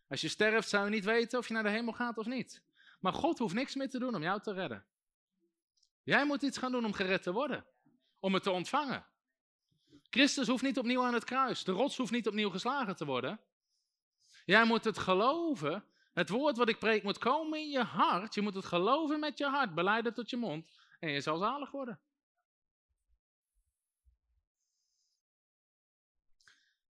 [0.08, 2.64] Als je sterft zou je niet weten of je naar de hemel gaat of niet.
[3.00, 4.86] Maar God hoeft niks meer te doen om jou te redden.
[6.04, 7.66] Jij moet iets gaan doen om gered te worden.
[8.20, 9.06] Om het te ontvangen.
[10.10, 11.64] Christus hoeft niet opnieuw aan het kruis.
[11.64, 13.40] De rots hoeft niet opnieuw geslagen te worden.
[14.46, 15.86] Jij moet het geloven.
[16.14, 18.34] Het woord wat ik preek moet komen in je hart.
[18.34, 20.72] Je moet het geloven met je hart, beleiden tot je mond.
[21.00, 22.00] En je zal zalig worden.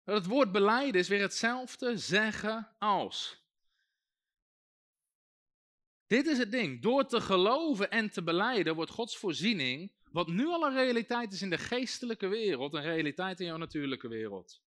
[0.05, 3.45] Het woord beleiden is weer hetzelfde zeggen als.
[6.07, 6.83] Dit is het ding.
[6.83, 11.43] Door te geloven en te beleiden wordt Gods voorziening, wat nu al een realiteit is
[11.43, 14.63] in de geestelijke wereld, een realiteit in jouw natuurlijke wereld.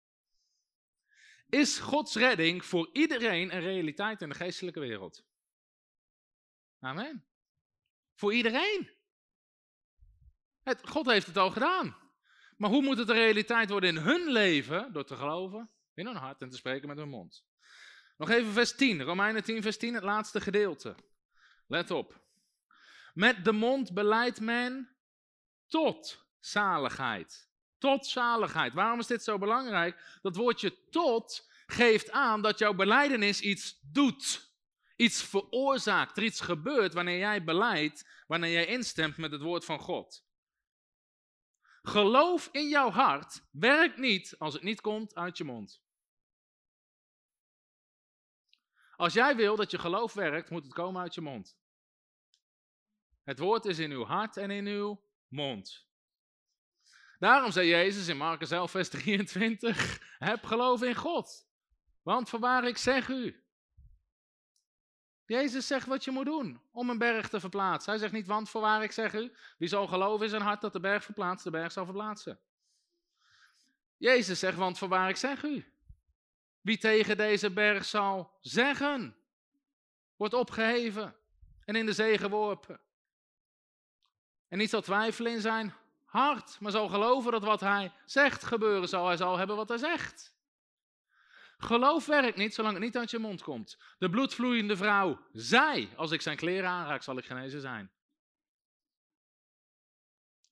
[1.50, 5.26] Is Gods redding voor iedereen een realiteit in de geestelijke wereld?
[6.80, 7.26] Amen.
[8.16, 8.90] Voor iedereen.
[10.64, 11.98] Het, God heeft het al gedaan.
[12.58, 14.94] Maar hoe moet het een realiteit worden in hun leven?
[14.94, 17.46] Door te geloven in hun hart en te spreken met hun mond.
[18.18, 20.96] Nog even vers 10, Romeinen 10, vers 10, het laatste gedeelte.
[21.68, 22.22] Let op.
[23.14, 24.93] Met de mond beleidt men
[25.68, 27.50] tot zaligheid.
[27.78, 28.74] Tot zaligheid.
[28.74, 30.20] Waarom is dit zo belangrijk?
[30.22, 34.52] Dat woordje tot geeft aan dat jouw beleidenis iets doet.
[34.96, 39.80] iets veroorzaakt, er iets gebeurt wanneer jij beleidt, wanneer jij instemt met het woord van
[39.80, 40.26] God.
[41.82, 45.82] Geloof in jouw hart werkt niet als het niet komt uit je mond.
[48.96, 51.58] Als jij wil dat je geloof werkt, moet het komen uit je mond.
[53.24, 55.04] Het woord is in uw hart en in uw
[55.34, 55.88] mond.
[57.20, 61.48] Daarom zei Jezus in Marcus 11, vers 23, heb geloof in God.
[62.02, 63.44] Want voorwaar ik zeg u.
[65.26, 67.92] Jezus zegt wat je moet doen om een berg te verplaatsen.
[67.92, 70.74] Hij zegt niet, want voorwaar ik zeg u, wie zal geloven in zijn hart dat
[70.74, 72.40] de berg verplaatst, de berg zal verplaatsen.
[73.98, 75.74] Jezus zegt, want voorwaar ik zeg u.
[76.62, 79.16] Wie tegen deze berg zal zeggen,
[80.16, 81.16] wordt opgeheven
[81.66, 82.80] en in de zee geworpen.
[84.54, 85.74] En niet zal twijfelen in zijn
[86.06, 89.08] hart, maar zal geloven dat wat hij zegt gebeuren zal.
[89.08, 90.36] Hij zal hebben wat hij zegt.
[91.58, 93.78] Geloof werkt niet zolang het niet uit je mond komt.
[93.98, 97.92] De bloedvloeiende vrouw zei, als ik zijn kleren aanraak, zal ik genezen zijn.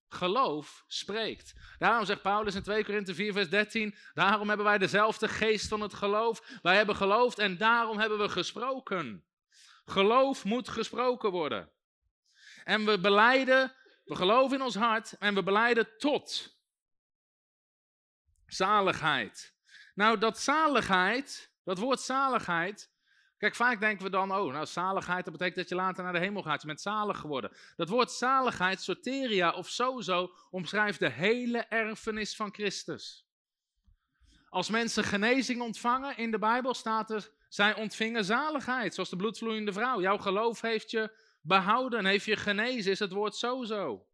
[0.09, 1.53] Geloof spreekt.
[1.77, 5.81] Daarom zegt Paulus in 2 Korinthe 4, vers 13: Daarom hebben wij dezelfde geest van
[5.81, 6.59] het geloof.
[6.61, 9.25] Wij hebben geloofd en daarom hebben we gesproken.
[9.85, 11.71] Geloof moet gesproken worden.
[12.63, 16.55] En we beleiden, we geloven in ons hart en we beleiden tot
[18.45, 19.53] zaligheid.
[19.95, 22.89] Nou, dat zaligheid, dat woord zaligheid.
[23.37, 26.19] Kijk, vaak denken we dan, oh, nou, zaligheid, dat betekent dat je later naar de
[26.19, 26.61] hemel gaat.
[26.61, 27.51] Je bent zalig geworden.
[27.75, 33.25] Dat woord zaligheid, soteria of sozo, omschrijft de hele erfenis van Christus.
[34.49, 39.73] Als mensen genezing ontvangen in de Bijbel staat er, zij ontvingen zaligheid, zoals de bloedvloeiende
[39.73, 40.01] vrouw.
[40.01, 41.11] Jouw geloof heeft je
[41.41, 44.05] behouden, heeft je genezen, is het woord sozo.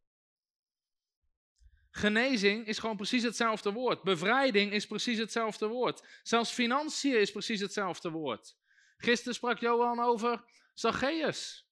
[1.89, 4.03] Genezing is gewoon precies hetzelfde woord.
[4.03, 6.19] Bevrijding is precies hetzelfde woord.
[6.23, 8.57] Zelfs financiën is precies hetzelfde woord.
[8.97, 11.67] Gisteren sprak Johan over Zacchaeus.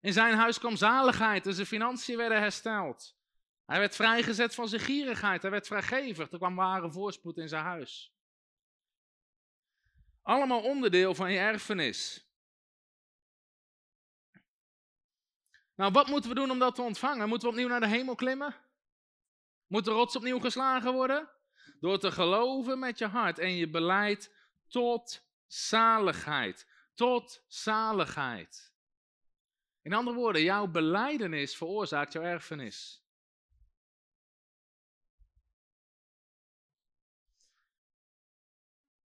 [0.00, 3.16] In zijn huis kwam zaligheid en zijn financiën werden hersteld.
[3.66, 5.42] Hij werd vrijgezet van zijn gierigheid.
[5.42, 6.30] Hij werd vrijgevig.
[6.30, 8.14] Er kwam ware voorspoed in zijn huis.
[10.22, 12.31] Allemaal onderdeel van je erfenis.
[15.74, 17.28] Nou, wat moeten we doen om dat te ontvangen?
[17.28, 18.56] Moeten we opnieuw naar de hemel klimmen?
[19.66, 21.30] Moet de rots opnieuw geslagen worden?
[21.80, 24.34] Door te geloven met je hart en je beleid
[24.68, 26.66] tot zaligheid.
[26.94, 28.74] Tot zaligheid.
[29.82, 33.04] In andere woorden, jouw beleidenis veroorzaakt jouw erfenis.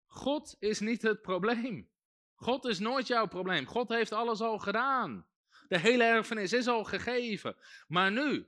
[0.05, 1.91] God is niet het probleem.
[2.35, 3.65] God is nooit jouw probleem.
[3.65, 5.27] God heeft alles al gedaan.
[5.67, 7.55] De hele erfenis is al gegeven.
[7.87, 8.45] Maar nu,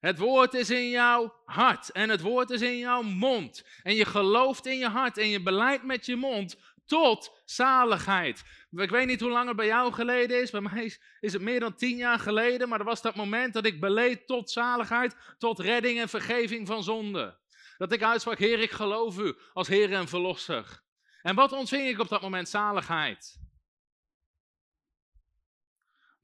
[0.00, 3.64] het woord is in jouw hart en het woord is in jouw mond.
[3.82, 8.42] En je gelooft in je hart en je beleidt met je mond tot zaligheid.
[8.70, 10.50] Ik weet niet hoe lang het bij jou geleden is.
[10.50, 12.68] Bij mij is het meer dan tien jaar geleden.
[12.68, 16.82] Maar er was dat moment dat ik beleed tot zaligheid, tot redding en vergeving van
[16.82, 17.38] zonde.
[17.78, 20.82] Dat ik uitsprak, Heer, ik geloof u als Heer en Verlosser.
[21.22, 22.48] En wat ontving ik op dat moment?
[22.48, 23.38] Zaligheid.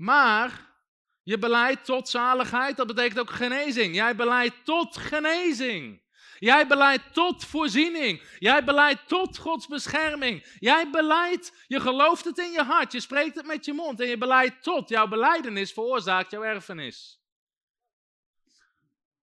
[0.01, 0.75] Maar
[1.23, 3.95] je beleidt tot zaligheid, dat betekent ook genezing.
[3.95, 6.03] Jij beleidt tot genezing.
[6.39, 8.23] Jij beleidt tot voorziening.
[8.39, 10.57] Jij beleidt tot Gods bescherming.
[10.59, 14.07] Jij beleidt, je gelooft het in je hart, je spreekt het met je mond en
[14.07, 14.89] je beleidt tot.
[14.89, 17.21] Jouw beleidenis veroorzaakt jouw erfenis.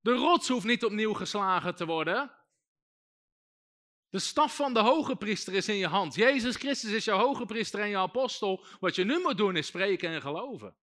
[0.01, 2.40] De rots hoeft niet opnieuw geslagen te worden.
[4.11, 6.15] De staf van de hoge priester is in je hand.
[6.15, 8.65] Jezus Christus is je hoge priester en je apostel.
[8.81, 10.77] Wat je nu moet doen is spreken en geloven.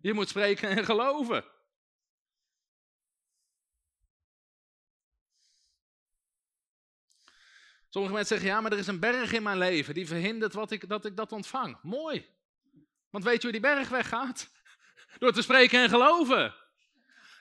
[0.00, 1.44] Je moet spreken en geloven.
[7.88, 10.70] Sommige mensen zeggen, ja, maar er is een berg in mijn leven die verhindert wat
[10.70, 11.78] ik, dat ik dat ontvang.
[11.82, 12.26] Mooi.
[13.10, 14.50] Want weet je hoe die berg weggaat?
[15.18, 16.65] Door te spreken en geloven.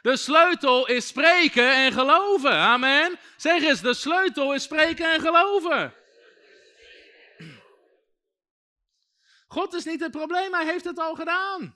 [0.06, 2.51] De sleutel is spreken en geloven.
[2.51, 3.20] Amen.
[3.38, 5.93] Zeg eens, de sleutel is spreken en geloven.
[9.47, 11.76] God is niet het probleem, hij heeft het al gedaan.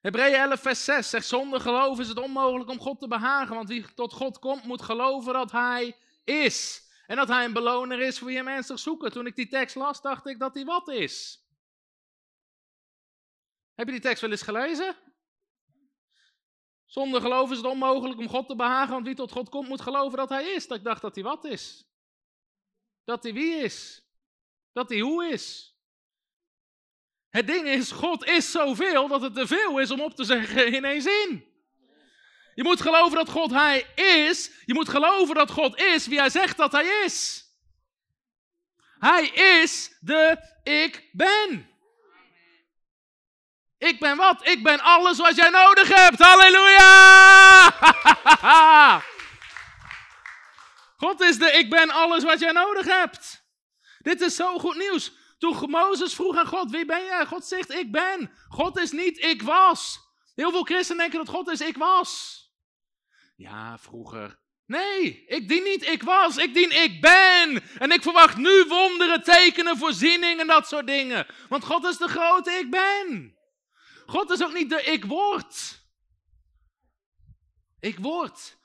[0.00, 3.54] Hebreeën 11, vers 6 zegt: Zonder geloof is het onmogelijk om God te behagen.
[3.54, 6.82] Want wie tot God komt, moet geloven dat Hij is.
[7.06, 9.12] En dat Hij een beloner is voor wie ernstig zoeken.
[9.12, 11.39] Toen ik die tekst las, dacht ik dat hij wat is.
[13.80, 14.96] Heb je die tekst wel eens gelezen?
[16.86, 18.92] Zonder geloof is het onmogelijk om God te behagen.
[18.92, 20.66] Want wie tot God komt, moet geloven dat Hij is.
[20.66, 21.86] Dat ik dacht dat hij wat is.
[23.04, 24.02] Dat hij wie is.
[24.72, 25.74] Dat hij hoe is.
[27.28, 30.72] Het ding is, God is zoveel dat het te veel is om op te zeggen
[30.72, 31.44] in één zin.
[32.54, 34.50] Je moet geloven dat God Hij is.
[34.64, 37.44] Je moet geloven dat God is wie Hij zegt dat Hij is.
[38.98, 41.70] Hij is de ik ben.
[43.80, 44.48] Ik ben wat?
[44.48, 46.18] Ik ben alles wat jij nodig hebt.
[46.18, 47.70] Halleluja!
[51.02, 53.44] God is de ik ben alles wat jij nodig hebt.
[53.98, 55.12] Dit is zo goed nieuws.
[55.38, 57.26] Toen Mozes vroeg aan God, wie ben jij?
[57.26, 58.32] God zegt, ik ben.
[58.48, 59.98] God is niet, ik was.
[60.34, 62.42] Heel veel christenen denken dat God is, ik was.
[63.36, 64.38] Ja, vroeger.
[64.66, 66.36] Nee, ik dien niet, ik was.
[66.36, 67.62] Ik dien, ik ben.
[67.78, 71.26] En ik verwacht nu wonderen, tekenen, voorzieningen en dat soort dingen.
[71.48, 73.38] Want God is de grote ik ben.
[74.10, 75.80] God is ook niet de ik word.
[77.80, 78.56] Ik word.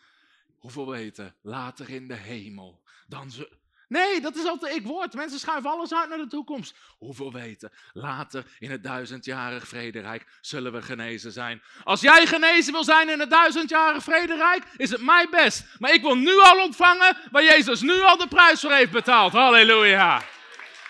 [0.60, 1.36] Hoeveel weten?
[1.42, 2.84] Later in de hemel.
[3.08, 5.14] Dan ze, Nee, dat is altijd ik word.
[5.14, 6.76] Mensen schuiven alles uit naar de toekomst.
[6.98, 7.72] Hoeveel weten?
[7.94, 11.62] Later in het duizendjarig vrederijk zullen we genezen zijn.
[11.84, 15.66] Als jij genezen wil zijn in het duizendjarig vrederijk, is het mij best.
[15.80, 19.32] Maar ik wil nu al ontvangen waar Jezus nu al de prijs voor heeft betaald.
[19.32, 20.24] Halleluja.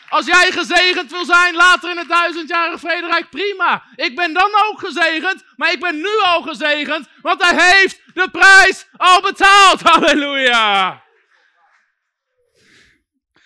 [0.10, 3.84] Als jij gezegend wil zijn later in het duizendjarig vrederijk, prima.
[3.96, 8.30] Ik ben dan ook gezegend, maar ik ben nu al gezegend, want hij heeft de
[8.30, 9.82] prijs al betaald.
[9.90, 11.04] Halleluja.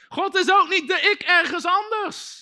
[0.10, 2.39] God is ook niet de ik ergens anders.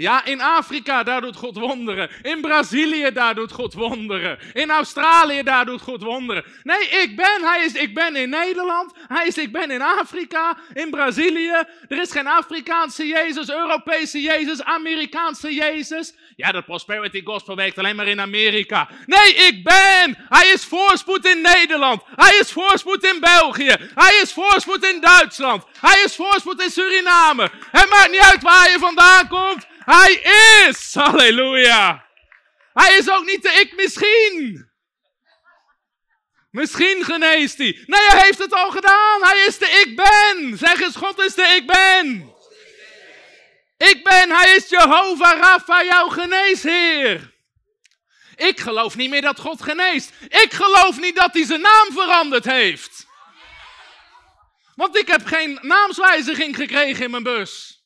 [0.00, 2.10] Ja, in Afrika, daar doet God wonderen.
[2.22, 4.38] In Brazilië, daar doet God wonderen.
[4.52, 6.44] In Australië, daar doet God wonderen.
[6.62, 7.42] Nee, ik ben.
[7.42, 8.92] Hij is ik ben in Nederland.
[9.08, 11.62] Hij is ik ben in Afrika, in Brazilië.
[11.88, 16.14] Er is geen Afrikaanse Jezus, Europese Jezus, Amerikaanse Jezus.
[16.36, 18.88] Ja, de Prosperity Gospel werkt alleen maar in Amerika.
[19.06, 20.18] Nee, ik ben.
[20.28, 22.02] Hij is voorspoed in Nederland.
[22.14, 23.76] Hij is voorspoed in België.
[23.94, 25.64] Hij is voorspoed in Duitsland.
[25.80, 27.50] Hij is voorspoed in Suriname.
[27.70, 29.66] Het maakt niet uit waar je vandaan komt.
[29.88, 30.12] Hij
[30.68, 30.94] is.
[30.94, 32.06] Halleluja.
[32.72, 34.70] Hij is ook niet de ik misschien.
[36.50, 37.82] Misschien geneest hij.
[37.86, 39.22] Nee, hij heeft het al gedaan.
[39.22, 40.58] Hij is de ik ben.
[40.58, 42.32] Zeg eens, God is de ik ben.
[43.76, 47.34] Ik ben, hij is Jehovah Rapha, jouw geneesheer.
[48.36, 50.12] Ik geloof niet meer dat God geneest.
[50.28, 53.06] Ik geloof niet dat hij zijn naam veranderd heeft.
[54.74, 57.77] Want ik heb geen naamswijziging gekregen in mijn bus.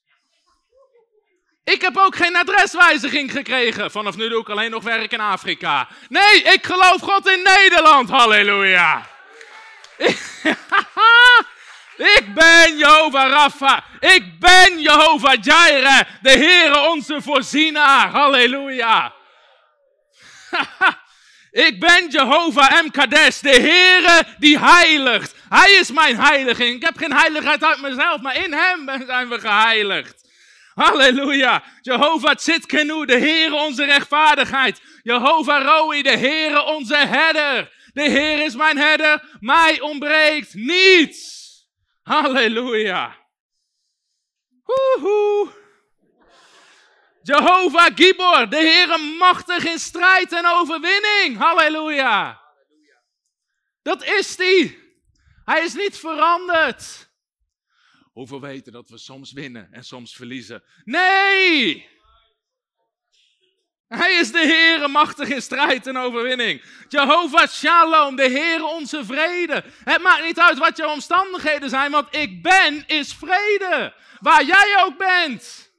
[1.64, 3.90] Ik heb ook geen adreswijziging gekregen.
[3.90, 5.88] Vanaf nu doe ik alleen nog werk in Afrika.
[6.08, 8.10] Nee, ik geloof God in Nederland.
[8.10, 9.06] Halleluja.
[12.16, 13.84] Ik ben Jehovah Rapha.
[14.00, 16.00] Ik ben Jehovah Jireh.
[16.22, 18.10] De Heere onze voorzienaar.
[18.10, 19.12] Halleluja.
[21.50, 22.90] Ik ben Jehovah M.
[22.90, 25.34] Kadesh, de Heere die heiligt.
[25.48, 26.74] Hij is mijn heiliging.
[26.74, 30.22] Ik heb geen heiligheid uit mezelf, maar in hem zijn we geheiligd.
[30.74, 31.62] Halleluja.
[31.80, 34.80] Jehovah Tzidkenu, de Heere onze rechtvaardigheid.
[35.02, 37.80] Jehovah Roi, de Heere onze herder.
[37.92, 41.30] De Heer is mijn herder, mij ontbreekt niets.
[42.02, 43.16] Halleluja.
[44.64, 45.60] Woehoe.
[47.22, 51.38] Jehovah Gibor, de Heere machtig in strijd en overwinning.
[51.38, 52.40] Halleluja.
[53.82, 54.80] Dat is die.
[55.44, 57.10] Hij is niet veranderd.
[58.12, 60.62] Hoeveel weten dat we soms winnen en soms verliezen?
[60.84, 61.90] Nee!
[63.88, 66.62] Hij is de Heere machtig in strijd en overwinning.
[66.88, 69.64] Jehovah Shalom, de Heere onze vrede.
[69.84, 73.94] Het maakt niet uit wat je omstandigheden zijn, want ik ben is vrede.
[74.20, 75.72] Waar jij ook bent.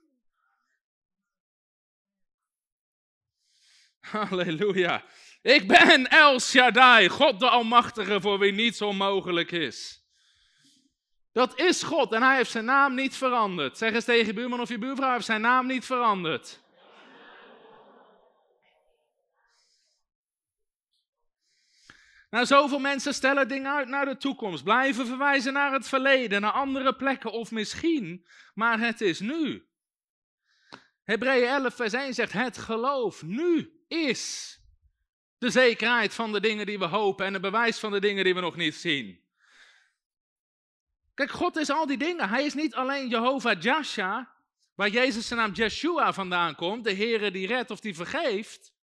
[3.99, 5.03] Halleluja.
[5.41, 10.02] Ik ben El Shaddai, God de Almachtige, voor wie niets onmogelijk is.
[11.33, 13.77] Dat is God en hij heeft zijn naam niet veranderd.
[13.77, 16.61] Zeg eens tegen je buurman of je buurvrouw, hij heeft zijn naam niet veranderd.
[22.29, 26.51] Nou, zoveel mensen stellen dingen uit naar de toekomst, blijven verwijzen naar het verleden, naar
[26.51, 29.67] andere plekken of misschien, maar het is nu.
[31.03, 34.57] Hebreeën 11, vers 1 zegt: Het geloof nu is
[35.37, 38.33] de zekerheid van de dingen die we hopen en het bewijs van de dingen die
[38.33, 39.22] we nog niet zien.
[41.13, 42.29] Kijk, God is al die dingen.
[42.29, 44.31] Hij is niet alleen Jehovah Jasha,
[44.75, 48.73] waar Jezus zijn naam Jeshua vandaan komt, de Heere die redt of die vergeeft.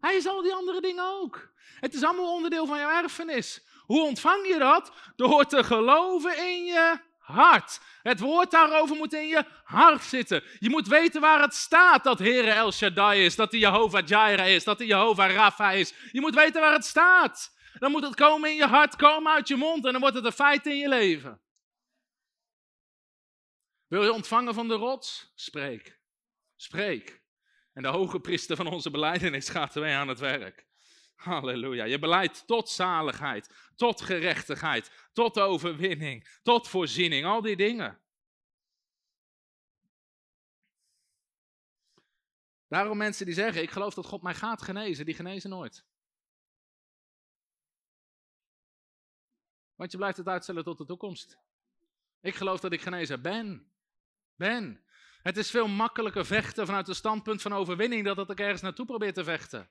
[0.00, 1.48] Hij is al die andere dingen ook.
[1.80, 3.64] Het is allemaal onderdeel van jouw erfenis.
[3.86, 4.92] Hoe ontvang je dat?
[5.16, 7.80] Door te geloven in je hart.
[8.02, 10.42] Het woord daarover moet in je hart zitten.
[10.58, 14.54] Je moet weten waar het staat dat Heere El Shaddai is, dat hij Jehovah Jireh
[14.54, 15.94] is, dat hij Jehovah Rapha is.
[16.12, 17.58] Je moet weten waar het staat.
[17.78, 20.24] Dan moet het komen in je hart, komen uit je mond en dan wordt het
[20.24, 21.40] een feit in je leven.
[23.90, 25.32] Wil je ontvangen van de rots?
[25.34, 26.00] Spreek.
[26.56, 27.22] Spreek.
[27.72, 30.66] En de hoge priester van onze beleidenis gaat ermee aan het werk.
[31.14, 31.84] Halleluja.
[31.84, 37.26] Je beleidt tot zaligheid, tot gerechtigheid, tot overwinning, tot voorziening.
[37.26, 38.00] Al die dingen.
[42.68, 45.84] Daarom mensen die zeggen, ik geloof dat God mij gaat genezen, die genezen nooit.
[49.74, 51.38] Want je blijft het uitstellen tot de toekomst.
[52.20, 53.70] Ik geloof dat ik genezen ben.
[54.40, 54.84] Ben.
[55.22, 58.86] Het is veel makkelijker vechten vanuit het standpunt van overwinning dan dat ik ergens naartoe
[58.86, 59.70] probeer te vechten.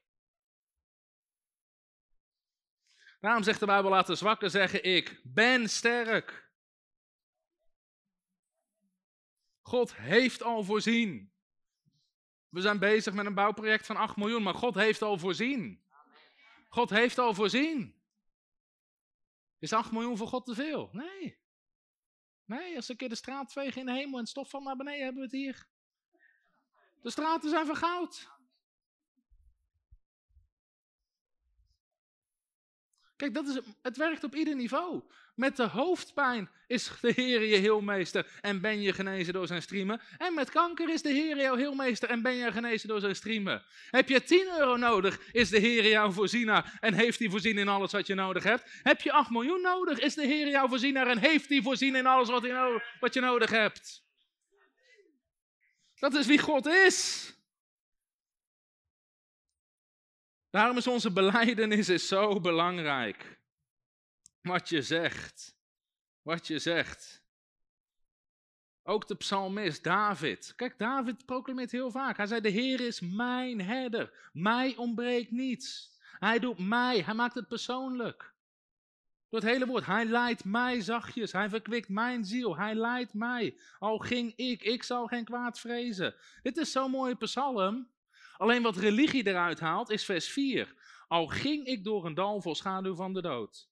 [3.20, 6.52] Daarom zegt de Bijbel, laat de zwakken zeggen, ik ben sterk.
[9.62, 11.34] God heeft al voorzien.
[12.50, 15.84] We zijn bezig met een bouwproject van 8 miljoen, maar God heeft al voorzien.
[16.68, 18.02] God heeft al voorzien.
[19.60, 20.90] Is 8 miljoen voor God te veel?
[20.92, 21.40] Nee.
[22.50, 25.22] Nee, als keer de straat vegen in de hemel en stof van naar beneden, hebben
[25.22, 25.68] we het hier.
[27.02, 28.30] De straten zijn van goud.
[33.16, 35.04] Kijk, dat is, het werkt op ieder niveau.
[35.40, 40.02] Met de hoofdpijn is de Heer je heelmeester en ben je genezen door zijn streamen.
[40.18, 43.64] En met kanker is de Heer jouw heelmeester en ben je genezen door zijn streamen.
[43.92, 47.68] Heb je 10 euro nodig, is de Heer jouw voorzienaar en heeft hij voorzien in
[47.68, 48.64] alles wat je nodig hebt.
[48.84, 52.06] Heb je 8 miljoen nodig, is de Heer jouw voorzienaar en heeft hij voorzien in
[52.06, 52.48] alles wat,
[53.00, 54.04] wat je nodig hebt.
[56.00, 57.28] Dat is wie God is.
[60.50, 63.39] Daarom is onze beleidenis is zo belangrijk.
[64.50, 65.56] Wat je zegt.
[66.22, 67.24] Wat je zegt.
[68.84, 70.54] Ook de psalmist David.
[70.56, 72.18] Kijk, David proclameert heel vaak.
[72.18, 74.30] Hij zei: De Heer is mijn herder.
[74.34, 75.98] Mij ontbreekt niets.
[76.20, 77.02] Hij doet mij.
[77.02, 78.34] Hij maakt het persoonlijk.
[79.30, 79.86] Door het hele woord.
[79.86, 81.32] Hij leidt mij zachtjes.
[81.32, 82.58] Hij verkwikt mijn ziel.
[82.58, 83.58] Hij leidt mij.
[83.80, 86.16] Al ging ik, ik zal geen kwaad vrezen.
[86.42, 87.90] Dit is zo'n mooie psalm.
[88.38, 90.76] Alleen wat religie eruit haalt is vers 4.
[91.08, 93.69] Al ging ik door een dal vol schaduw van de dood.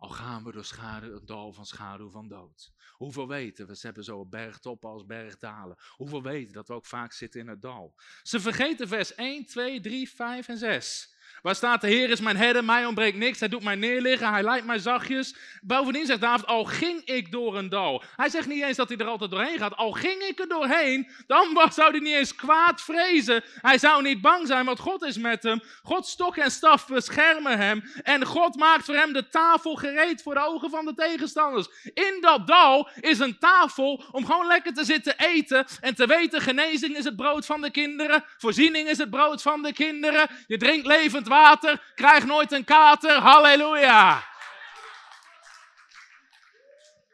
[0.00, 2.72] Al gaan we door schaduw, een dal van schaduw van dood.
[2.90, 5.76] Hoeveel weten we, hebben zo bergtoppen als bergdalen.
[5.88, 7.94] Hoeveel weten dat we ook vaak zitten in het dal.
[8.22, 11.14] Ze vergeten vers 1, 2, 3, 5 en 6.
[11.42, 13.40] Waar staat de Heer is mijn herder, mij ontbreekt niks.
[13.40, 15.34] Hij doet mij neerliggen, hij leidt mij zachtjes.
[15.62, 18.02] Bovendien zegt David, al ging ik door een dal.
[18.16, 19.76] Hij zegt niet eens dat hij er altijd doorheen gaat.
[19.76, 23.42] Al ging ik er doorheen, dan zou hij niet eens kwaad vrezen.
[23.60, 25.62] Hij zou niet bang zijn, want God is met hem.
[25.82, 27.84] God stok en staf beschermen hem.
[28.02, 31.68] En God maakt voor hem de tafel gereed voor de ogen van de tegenstanders.
[31.94, 35.66] In dat dal is een tafel om gewoon lekker te zitten eten.
[35.80, 38.24] En te weten, genezing is het brood van de kinderen.
[38.38, 40.28] Voorziening is het brood van de kinderen.
[40.46, 43.18] Je drinkt levend water, krijg nooit een kater.
[43.18, 44.28] Halleluja.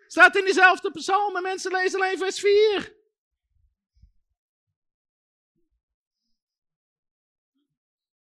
[0.07, 2.95] Staat in diezelfde psalm en mensen lezen alleen vers 4.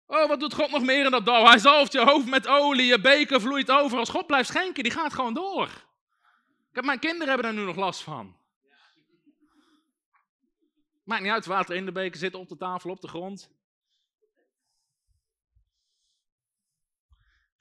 [0.06, 1.48] Oh, wat doet God nog meer in dat dal?
[1.48, 3.98] Hij zalft je hoofd met olie, je beker vloeit over.
[3.98, 5.66] Als God blijft schenken, die gaat gewoon door.
[6.70, 8.36] Ik heb, mijn kinderen hebben er nu nog last van.
[11.04, 13.50] Maakt niet uit, water in de beker zit op de tafel, op de grond.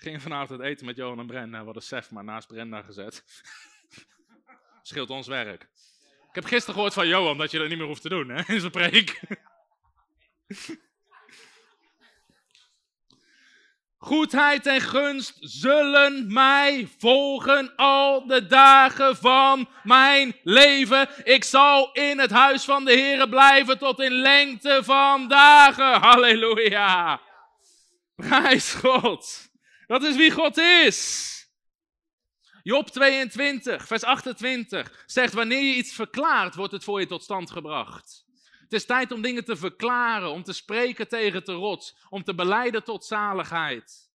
[0.04, 1.60] Ging vanavond het eten met Johan en Brenda.
[1.60, 3.24] We hadden Sef maar naast Brenda gezet.
[4.82, 5.62] Scheelt ons werk.
[6.30, 8.54] Ik heb gisteren gehoord van Johan dat je dat niet meer hoeft te doen hè,
[8.54, 9.20] in zijn preek.
[13.98, 21.10] Goedheid en gunst zullen mij volgen al de dagen van mijn leven.
[21.24, 26.02] Ik zal in het huis van de Heer blijven tot in lengte van dagen.
[26.02, 27.22] Halleluja.
[28.16, 29.52] Prijs God.
[29.94, 31.30] Dat is wie God is.
[32.64, 37.52] Job 22, vers 28 zegt: Wanneer je iets verklaart, wordt het voor je tot stand
[37.52, 38.26] gebracht.
[38.62, 42.36] Het is tijd om dingen te verklaren, om te spreken tegen de rots, om te
[42.36, 44.12] beleiden tot zaligheid.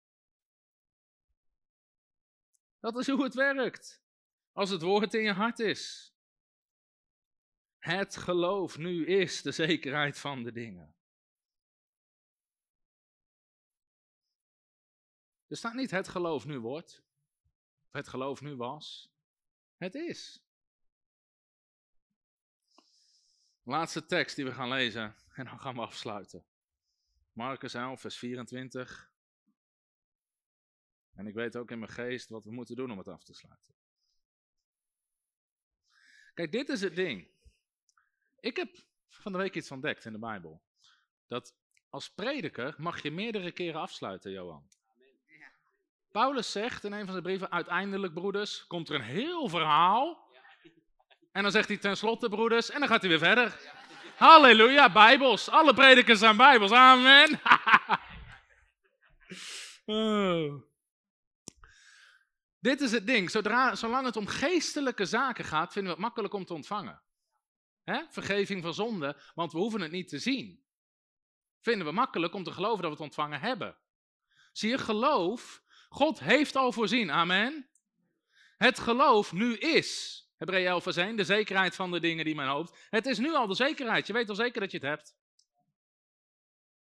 [2.80, 4.02] Dat is hoe het werkt.
[4.52, 6.14] Als het woord in je hart is.
[7.78, 10.93] Het geloof nu is de zekerheid van de dingen.
[15.54, 17.02] Er staat niet het geloof nu wordt,
[17.90, 19.12] het geloof nu was.
[19.76, 20.42] Het is.
[23.62, 26.44] Laatste tekst die we gaan lezen en dan gaan we afsluiten.
[27.32, 29.12] Marcus 11, vers 24.
[31.12, 33.34] En ik weet ook in mijn geest wat we moeten doen om het af te
[33.34, 33.74] sluiten.
[36.34, 37.28] Kijk, dit is het ding.
[38.40, 40.62] Ik heb van de week iets ontdekt in de Bijbel.
[41.26, 41.54] Dat
[41.88, 44.68] als prediker mag je meerdere keren afsluiten, Johan.
[46.14, 50.32] Paulus zegt in een van zijn brieven, uiteindelijk broeders, komt er een heel verhaal.
[51.32, 53.60] En dan zegt hij tenslotte broeders, en dan gaat hij weer verder.
[54.16, 55.48] Halleluja, bijbels.
[55.48, 57.28] Alle predikers zijn bijbels, amen.
[59.86, 60.62] Oh.
[62.58, 63.30] Dit is het ding.
[63.30, 67.02] Zodra, zolang het om geestelijke zaken gaat, vinden we het makkelijk om te ontvangen.
[67.82, 68.02] Hè?
[68.10, 70.64] Vergeving van zonde, want we hoeven het niet te zien.
[71.60, 73.76] Vinden we makkelijk om te geloven dat we het ontvangen hebben.
[74.52, 75.63] Zie je, geloof,
[75.94, 77.10] God heeft al voorzien.
[77.10, 77.68] Amen.
[78.56, 80.20] Het geloof nu is.
[80.36, 82.86] Hebreeën 11 vers 1, de zekerheid van de dingen die men hoopt.
[82.90, 84.06] Het is nu al de zekerheid.
[84.06, 85.16] Je weet al zeker dat je het hebt.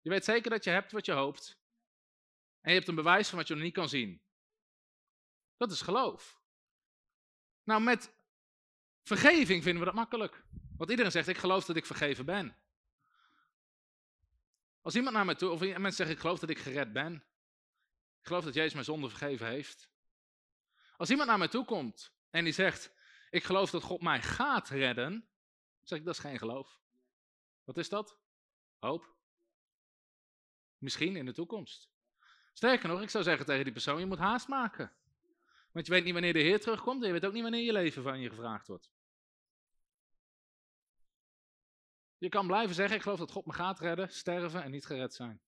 [0.01, 1.59] Je weet zeker dat je hebt wat je hoopt.
[2.61, 4.21] En je hebt een bewijs van wat je nog niet kan zien.
[5.57, 6.41] Dat is geloof.
[7.63, 8.13] Nou, met
[9.01, 10.43] vergeving vinden we dat makkelijk.
[10.77, 12.57] Want iedereen zegt, ik geloof dat ik vergeven ben.
[14.81, 17.23] Als iemand naar mij toe, of mensen zeggen, ik geloof dat ik gered ben.
[18.23, 19.89] Ik geloof dat Jezus mijn zonde vergeven heeft.
[20.97, 22.93] Als iemand naar mij toe komt en die zegt,
[23.29, 25.27] ik geloof dat God mij gaat redden,
[25.81, 26.79] zeg ik, dat is geen geloof.
[27.63, 28.17] Wat is dat?
[28.79, 29.15] Hoop.
[30.77, 31.89] Misschien in de toekomst.
[32.53, 34.93] Sterker nog, ik zou zeggen tegen die persoon, je moet haast maken.
[35.71, 37.71] Want je weet niet wanneer de Heer terugkomt en je weet ook niet wanneer je
[37.71, 38.91] leven van je gevraagd wordt.
[42.17, 45.13] Je kan blijven zeggen, ik geloof dat God me gaat redden, sterven en niet gered
[45.13, 45.41] zijn.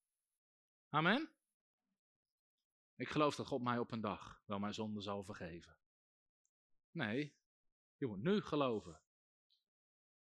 [0.90, 1.35] Amen?
[2.96, 5.78] Ik geloof dat God mij op een dag wel mijn zonde zal vergeven.
[6.92, 7.36] Nee,
[7.98, 9.02] je moet nu geloven.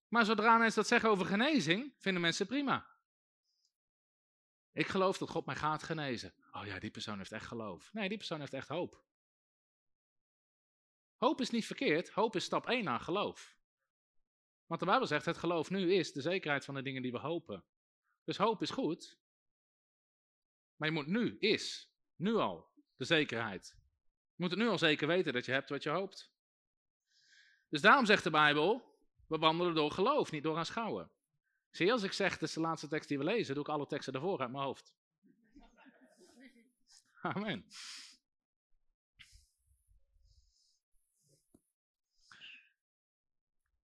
[0.07, 2.97] Maar zodra mensen dat zeggen over genezing, vinden mensen prima.
[4.72, 6.34] Ik geloof dat God mij gaat genezen.
[6.51, 7.93] Oh ja, die persoon heeft echt geloof.
[7.93, 9.03] Nee, die persoon heeft echt hoop.
[11.16, 12.10] Hoop is niet verkeerd.
[12.10, 13.57] Hoop is stap 1 naar geloof.
[14.66, 17.20] Want de Bijbel zegt, het geloof nu is de zekerheid van de dingen die we
[17.20, 17.66] hopen.
[18.24, 19.20] Dus hoop is goed.
[20.76, 21.88] Maar je moet nu, is,
[22.20, 23.76] nu al, de zekerheid.
[24.36, 26.32] Je moet het nu al zeker weten dat je hebt wat je hoopt.
[27.70, 28.97] Dus daarom zegt de Bijbel,
[29.28, 31.11] we wandelen door geloof, niet door aanschouwen.
[31.72, 33.88] Zie als ik zeg, dit is de laatste tekst die we lezen, doe ik alle
[33.88, 34.95] teksten daarvoor uit mijn hoofd.
[37.22, 37.65] Amen.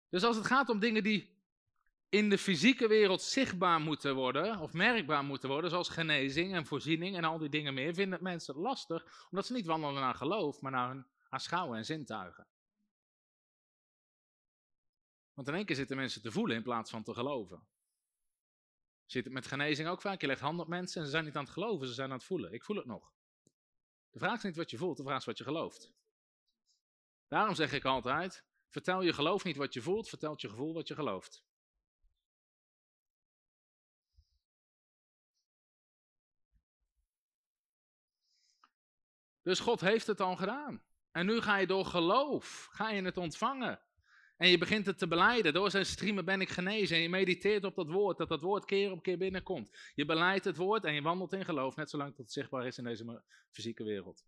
[0.09, 1.34] Dus als het gaat om dingen die
[2.16, 7.16] in de fysieke wereld zichtbaar moeten worden, of merkbaar moeten worden, zoals genezing en voorziening
[7.16, 10.72] en al die dingen meer, vinden mensen lastig, omdat ze niet wandelen naar geloof, maar
[10.72, 12.47] naar hun aanschouwen en zintuigen.
[15.34, 17.68] Want in één keer zitten mensen te voelen in plaats van te geloven.
[19.05, 20.22] Zit het met genezing ook vaak?
[20.22, 22.18] Je legt handen op mensen en ze zijn niet aan het geloven, ze zijn aan
[22.18, 22.53] het voelen.
[22.53, 23.13] Ik voel het nog.
[24.09, 25.91] De vraag is niet wat je voelt, de vraag is wat je gelooft.
[27.28, 30.88] Daarom zeg ik altijd, vertel je geloof niet wat je voelt, vertelt je gevoel wat
[30.88, 31.43] je gelooft.
[39.45, 40.83] Dus God heeft het al gedaan.
[41.11, 43.81] En nu ga je door geloof, ga je het ontvangen.
[44.37, 45.53] En je begint het te beleiden.
[45.53, 46.95] Door zijn streamen ben ik genezen.
[46.95, 49.91] En je mediteert op dat woord, dat dat woord keer op keer binnenkomt.
[49.95, 52.77] Je beleidt het woord en je wandelt in geloof, net zolang tot het zichtbaar is
[52.77, 54.25] in deze fysieke wereld.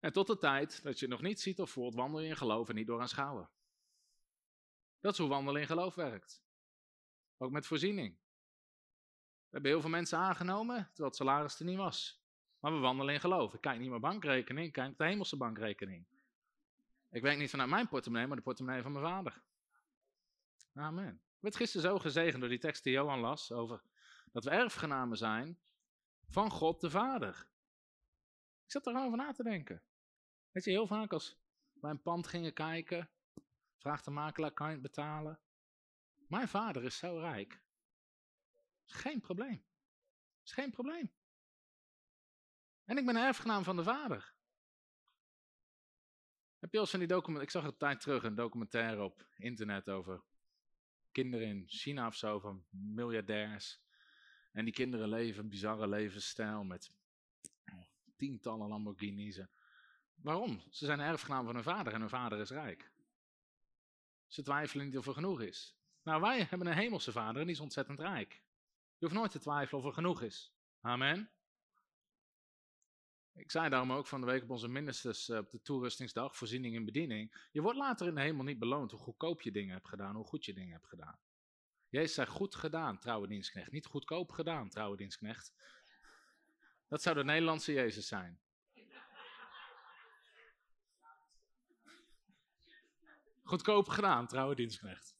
[0.00, 2.68] En tot de tijd dat je nog niet ziet of voelt, wandel je in geloof
[2.68, 3.50] en niet door aanschouwen.
[5.00, 6.42] Dat is hoe wandelen in geloof werkt.
[7.36, 8.18] Ook met voorziening.
[9.38, 12.19] We hebben heel veel mensen aangenomen, terwijl het salaris er niet was.
[12.60, 13.54] Maar we wandelen in geloof.
[13.54, 16.06] Ik kijk niet mijn bankrekening, ik kijk naar de hemelse bankrekening.
[17.10, 19.42] Ik werk niet vanuit mijn portemonnee, maar de portemonnee van mijn vader.
[20.74, 21.14] Amen.
[21.14, 23.82] Ik werd gisteren zo gezegend door die tekst die Johan las over
[24.32, 25.58] dat we erfgenamen zijn
[26.28, 27.48] van God de Vader.
[28.64, 29.82] Ik zat er over na te denken.
[30.50, 31.38] Weet je, heel vaak als
[31.72, 33.10] wij een pand gingen kijken,
[33.78, 35.40] vraagt de makelaar, kan je het betalen?
[36.28, 37.60] Mijn vader is zo rijk.
[38.84, 39.64] Geen probleem.
[40.44, 41.12] Is geen probleem.
[42.90, 44.32] En ik ben erfgenaam van de vader.
[46.58, 47.42] Heb je al eens die document?
[47.42, 50.22] Ik zag een tijd terug een documentaire op internet over
[51.12, 53.80] kinderen in China of zo, van miljardairs.
[54.52, 56.90] En die kinderen leven een bizarre levensstijl met
[58.16, 59.40] tientallen Lamborghinis.
[60.14, 60.62] Waarom?
[60.70, 62.92] Ze zijn erfgenaam van hun vader en hun vader is rijk.
[64.26, 65.76] Ze twijfelen niet of er genoeg is.
[66.02, 68.32] Nou, wij hebben een hemelse vader en die is ontzettend rijk.
[68.98, 70.52] Je hoeft nooit te twijfelen of er genoeg is.
[70.80, 71.30] Amen.
[73.40, 76.76] Ik zei daarom ook van de week op onze ministers eh, op de toerustingsdag, voorziening
[76.76, 77.46] en bediening.
[77.52, 80.24] Je wordt later in de hemel niet beloond hoe goedkoop je dingen hebt gedaan, hoe
[80.24, 81.18] goed je dingen hebt gedaan.
[81.88, 83.70] Jezus zei goed gedaan, trouwe dienstknecht.
[83.70, 85.52] Niet goedkoop gedaan, trouwe dienstknecht.
[86.88, 88.40] Dat zou de Nederlandse Jezus zijn.
[93.42, 95.16] Goedkoop gedaan, trouwe dienstknecht.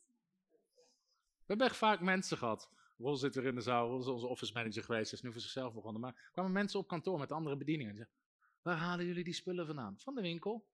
[1.30, 2.70] We hebben echt vaak mensen gehad
[3.01, 6.01] Rol zit weer in de zaal, onze office manager geweest, is nu voor zichzelf begonnen.
[6.01, 7.93] Maar er kwamen mensen op kantoor met andere bedieningen.
[7.93, 8.16] En zeiden,
[8.62, 9.98] waar halen jullie die spullen vandaan?
[9.98, 10.66] Van de winkel.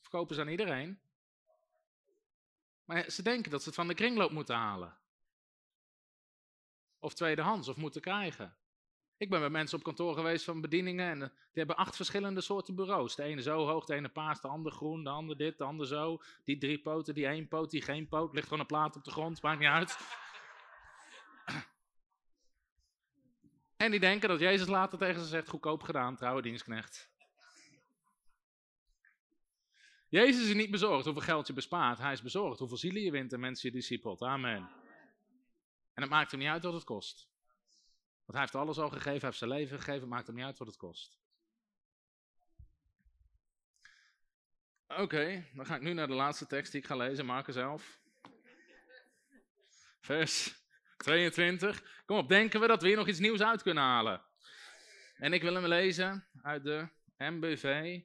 [0.00, 0.98] Verkopen ze aan iedereen.
[2.84, 4.98] Maar ze denken dat ze het van de kringloop moeten halen.
[6.98, 8.56] of tweedehands of moeten krijgen.
[9.24, 12.40] Ik ben bij mensen op kantoor geweest van bedieningen en eh, die hebben acht verschillende
[12.40, 13.16] soorten bureaus.
[13.16, 15.88] De ene zo hoog, de ene paars, de andere groen, de andere dit, de andere
[15.88, 16.22] zo.
[16.44, 18.34] Die drie poten, die één poot, die geen poot.
[18.34, 19.98] Ligt gewoon een plaat op de grond, maakt niet uit.
[23.76, 27.10] En die denken dat Jezus later tegen ze zegt, goedkoop gedaan, trouwe dienstknecht.
[30.08, 31.98] Jezus is niet bezorgd hoeveel geld je bespaart.
[31.98, 34.22] Hij is bezorgd hoeveel zielen je wint en mensen je discipelt.
[34.22, 34.70] Amen.
[35.94, 37.32] En het maakt hem niet uit wat het kost.
[38.24, 40.58] Want hij heeft alles al gegeven, hij heeft zijn leven gegeven, maakt hem niet uit
[40.58, 41.18] wat het kost.
[44.86, 48.00] Oké, dan ga ik nu naar de laatste tekst die ik ga lezen, Marcus 11.
[50.00, 50.62] Vers
[50.96, 52.02] 22.
[52.04, 54.24] Kom op, denken we dat we hier nog iets nieuws uit kunnen halen?
[55.14, 58.00] En ik wil hem lezen uit de MBV.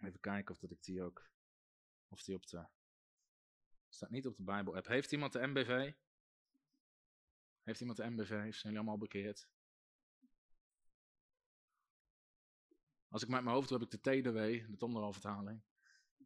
[0.00, 1.30] Even kijken of dat ik die ook.
[2.08, 2.66] Of die op de.
[3.88, 4.86] Staat niet op de Bijbel-app.
[4.86, 5.92] Heeft iemand de MBV?
[7.62, 8.28] Heeft iemand de MBV?
[8.28, 9.48] Zijn jullie allemaal bekeerd?
[13.08, 15.62] Als ik met mijn hoofd doe, heb ik de TDW, de Tomderwal-vertaling.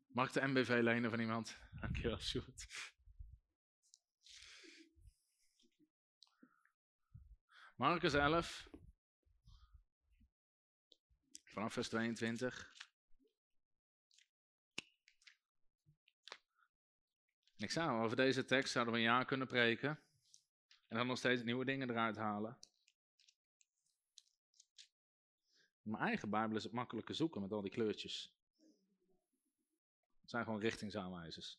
[0.06, 1.58] Mag ik de MBV lenen van iemand?
[1.80, 2.66] Dankjewel, Sjoerd.
[7.76, 8.68] Marcus 11,
[11.44, 12.74] vanaf vers 22.
[17.56, 20.05] Ik zou over deze tekst zouden we een jaar kunnen preken.
[20.88, 22.58] En dan nog steeds nieuwe dingen eruit halen.
[25.82, 28.34] Mijn eigen Bijbel is het makkelijker zoeken met al die kleurtjes.
[30.20, 31.58] Het zijn gewoon richtingsaanwijzers.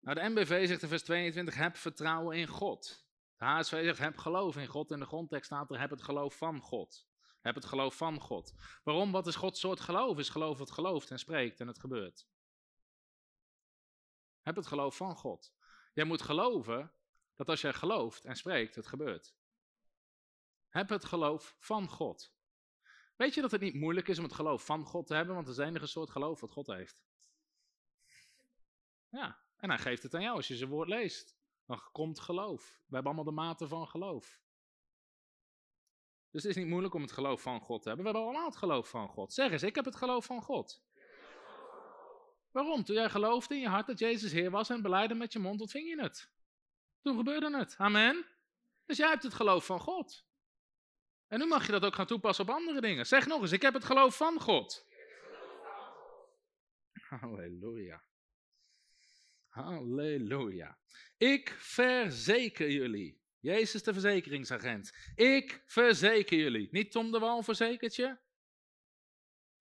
[0.00, 3.06] Nou, de MBV zegt in vers 22, heb vertrouwen in God.
[3.36, 4.90] De HSV zegt, heb geloof in God.
[4.90, 7.06] In de grondtekst staat er, heb het geloof van God.
[7.40, 8.54] Heb het geloof van God.
[8.82, 9.12] Waarom?
[9.12, 10.18] Wat is Gods soort geloof?
[10.18, 12.26] Is geloof wat gelooft en spreekt en het gebeurt.
[14.40, 15.52] Heb het geloof van God.
[15.94, 16.92] Jij moet geloven
[17.34, 19.34] dat als jij gelooft en spreekt, het gebeurt.
[20.68, 22.32] Heb het geloof van God.
[23.16, 25.46] Weet je dat het niet moeilijk is om het geloof van God te hebben, want
[25.46, 27.04] het is enige soort geloof wat God heeft.
[29.08, 31.36] Ja, en hij geeft het aan jou als je zijn woord leest.
[31.66, 32.62] Dan komt geloof.
[32.62, 34.42] We hebben allemaal de mate van geloof.
[36.30, 38.06] Dus het is niet moeilijk om het geloof van God te hebben.
[38.06, 39.32] We hebben allemaal het geloof van God.
[39.32, 40.82] Zeg eens, ik heb het geloof van God.
[42.54, 42.84] Waarom?
[42.84, 45.60] Toen jij geloofde in je hart dat Jezus Heer was en beleidde met je mond,
[45.60, 46.30] ontving je het.
[47.02, 47.74] Toen gebeurde het.
[47.78, 48.26] Amen.
[48.86, 50.24] Dus jij hebt het geloof van God.
[51.26, 53.06] En nu mag je dat ook gaan toepassen op andere dingen.
[53.06, 54.86] Zeg nog eens, ik heb het geloof van God.
[57.20, 58.02] Halleluja.
[59.48, 60.78] Halleluja.
[61.16, 63.22] Ik verzeker jullie.
[63.40, 64.92] Jezus de verzekeringsagent.
[65.14, 66.68] Ik verzeker jullie.
[66.70, 68.16] Niet Tom de Wal verzekert je?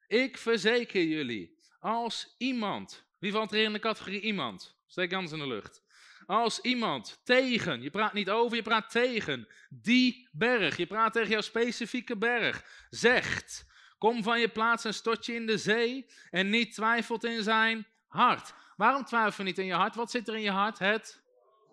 [0.07, 1.61] Ik verzeker jullie.
[1.84, 3.05] Als iemand.
[3.19, 4.76] Wie valt er in de categorie iemand?
[4.85, 5.84] Steek anders in de lucht.
[6.26, 11.30] Als iemand tegen, je praat niet over, je praat tegen, die berg, je praat tegen
[11.30, 13.65] jouw specifieke berg, zegt,
[13.97, 17.88] kom van je plaats en stort je in de zee en niet twijfelt in zijn
[18.07, 18.53] hart.
[18.76, 19.95] Waarom twijfel je niet in je hart?
[19.95, 20.80] Wat zit er in je hart?
[20.80, 21.23] Het,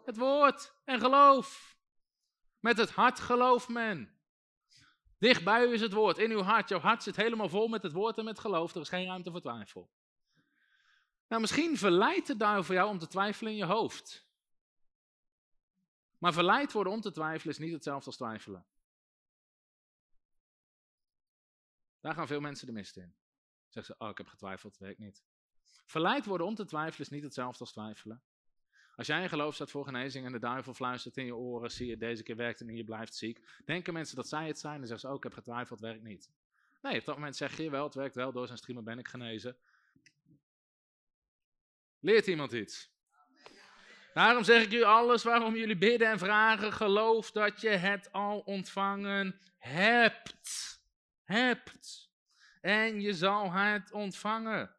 [0.04, 1.76] het woord en geloof.
[2.60, 4.18] Met het hart gelooft men.
[5.18, 6.68] Dicht bij u is het woord, in uw hart.
[6.68, 8.74] Jouw hart zit helemaal vol met het woord en met geloof.
[8.74, 9.90] Er is geen ruimte voor twijfel.
[11.30, 14.28] Nou, misschien verleidt de duivel jou om te twijfelen in je hoofd.
[16.18, 18.66] Maar verleid worden om te twijfelen is niet hetzelfde als twijfelen.
[22.00, 23.14] Daar gaan veel mensen de mist in.
[23.68, 25.24] Zeggen ze, oh ik heb getwijfeld, werkt niet.
[25.86, 28.22] Verleid worden om te twijfelen is niet hetzelfde als twijfelen.
[28.94, 31.86] Als jij in geloof staat voor genezing en de duivel fluistert in je oren, zie
[31.86, 33.60] je deze keer werkt het en je blijft ziek.
[33.64, 36.30] Denken mensen dat zij het zijn en zeggen ze, oh ik heb getwijfeld, werkt niet.
[36.82, 39.08] Nee, op dat moment zeg je wel, het werkt wel, door zijn streamer ben ik
[39.08, 39.56] genezen.
[42.00, 42.90] Leert iemand iets?
[44.14, 48.38] Daarom zeg ik u alles waarom jullie bidden en vragen, geloof dat je het al
[48.38, 50.78] ontvangen hebt.
[51.24, 52.10] Hebt.
[52.60, 54.76] En je zal het ontvangen.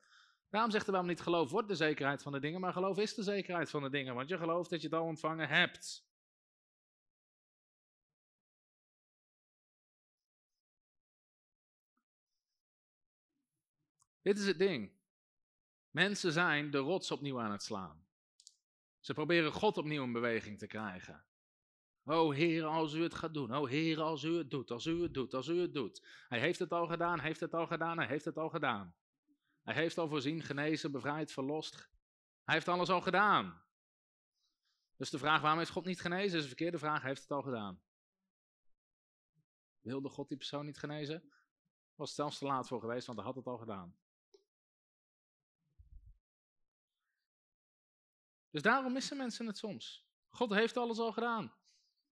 [0.50, 3.14] Daarom zegt er wel niet geloof wordt de zekerheid van de dingen, maar geloof is
[3.14, 6.10] de zekerheid van de dingen, want je gelooft dat je het al ontvangen hebt.
[14.22, 15.01] Dit is het ding.
[15.92, 18.06] Mensen zijn de rots opnieuw aan het slaan.
[19.00, 21.26] Ze proberen God opnieuw in beweging te krijgen.
[22.04, 23.52] O Heer, als u het gaat doen.
[23.52, 26.08] O Heer, als u het doet, als u het doet, als u het doet.
[26.28, 28.96] Hij heeft het al gedaan, heeft het al gedaan, hij heeft het al gedaan.
[29.62, 31.90] Hij heeft al voorzien, genezen, bevrijd, verlost.
[32.44, 33.64] Hij heeft alles al gedaan.
[34.96, 37.00] Dus de vraag waarom heeft God niet genezen is een verkeerde vraag.
[37.00, 37.82] Hij heeft het al gedaan.
[39.80, 41.34] Wilde God die persoon niet genezen?
[41.96, 43.96] Was het zelfs te laat voor geweest, want hij had het al gedaan.
[48.52, 50.06] Dus daarom missen mensen het soms.
[50.30, 51.54] God heeft alles al gedaan.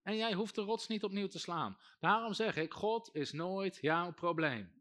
[0.02, 1.78] En jij hoeft de rots niet opnieuw te slaan.
[1.99, 4.80] Daarom zeg ik, God is nooit jouw probleem.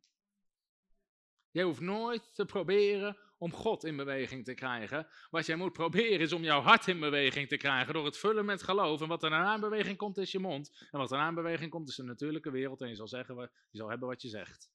[1.51, 5.09] Jij hoeft nooit te proberen om God in beweging te krijgen.
[5.31, 8.45] Wat jij moet proberen is om jouw hart in beweging te krijgen door het vullen
[8.45, 9.01] met geloof.
[9.01, 10.87] En wat er daarna in beweging komt is je mond.
[10.91, 12.81] En wat daarna in beweging komt is de natuurlijke wereld.
[12.81, 14.71] En je zal, zeggen, je zal hebben wat je zegt.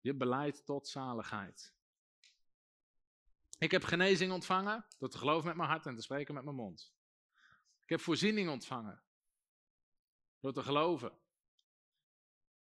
[0.00, 1.74] Je beleid tot zaligheid.
[3.60, 6.56] Ik heb genezing ontvangen door te geloven met mijn hart en te spreken met mijn
[6.56, 6.94] mond.
[7.82, 9.02] Ik heb voorziening ontvangen
[10.40, 11.08] door te geloven.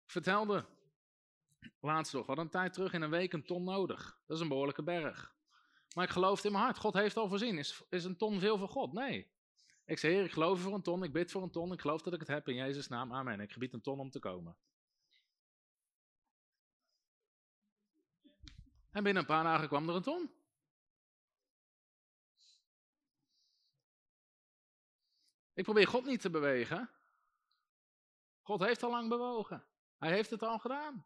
[0.06, 0.66] Ik vertelde
[1.80, 4.22] laatst nog, hadden een tijd terug in een week een ton nodig.
[4.26, 5.36] Dat is een behoorlijke berg.
[5.96, 7.58] Maar ik geloofde in mijn hart, God heeft al voorzien.
[7.58, 8.94] Is, is een ton veel voor God?
[8.94, 9.32] Nee.
[9.86, 12.02] Ik zei, Heer, ik geloof voor een ton, ik bid voor een ton, ik geloof
[12.02, 13.40] dat ik het heb in Jezus' naam, amen.
[13.40, 14.58] Ik gebied een ton om te komen.
[18.92, 20.39] En binnen een paar dagen kwam er een ton.
[25.60, 26.90] Ik probeer God niet te bewegen.
[28.41, 29.65] God heeft al lang bewogen.
[29.98, 31.06] Hij heeft het al gedaan.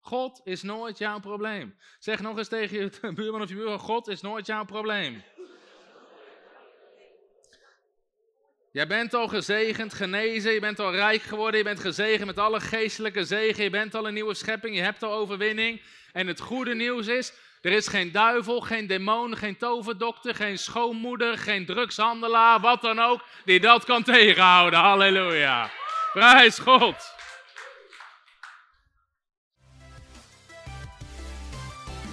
[0.00, 1.76] God is nooit jouw probleem.
[1.98, 5.22] Zeg nog eens tegen je buurman of je buurman, God is nooit jouw probleem.
[8.72, 12.60] Jij bent al gezegend, genezen, je bent al rijk geworden, je bent gezegend met alle
[12.60, 15.82] geestelijke zegen, je bent al een nieuwe schepping, je hebt al overwinning.
[16.12, 17.32] En het goede nieuws is,
[17.66, 23.20] er is geen duivel, geen demon, geen toverdokter, geen schoonmoeder, geen drugshandelaar, wat dan ook,
[23.44, 24.78] die dat kan tegenhouden.
[24.78, 25.70] Halleluja.
[26.12, 27.14] Prijs God.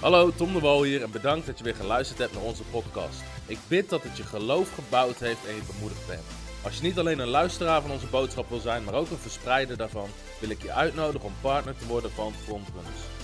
[0.00, 3.22] Hallo, Tom de Wol hier en bedankt dat je weer geluisterd hebt naar onze podcast.
[3.46, 6.24] Ik bid dat het je geloof gebouwd heeft en je bemoedigd bent.
[6.64, 9.76] Als je niet alleen een luisteraar van onze boodschap wil zijn, maar ook een verspreider
[9.76, 10.08] daarvan,
[10.40, 13.23] wil ik je uitnodigen om partner te worden van Frontrunners.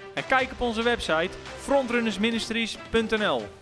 [0.13, 1.29] en kijk op onze website
[1.59, 3.60] frontrunnersministries.nl.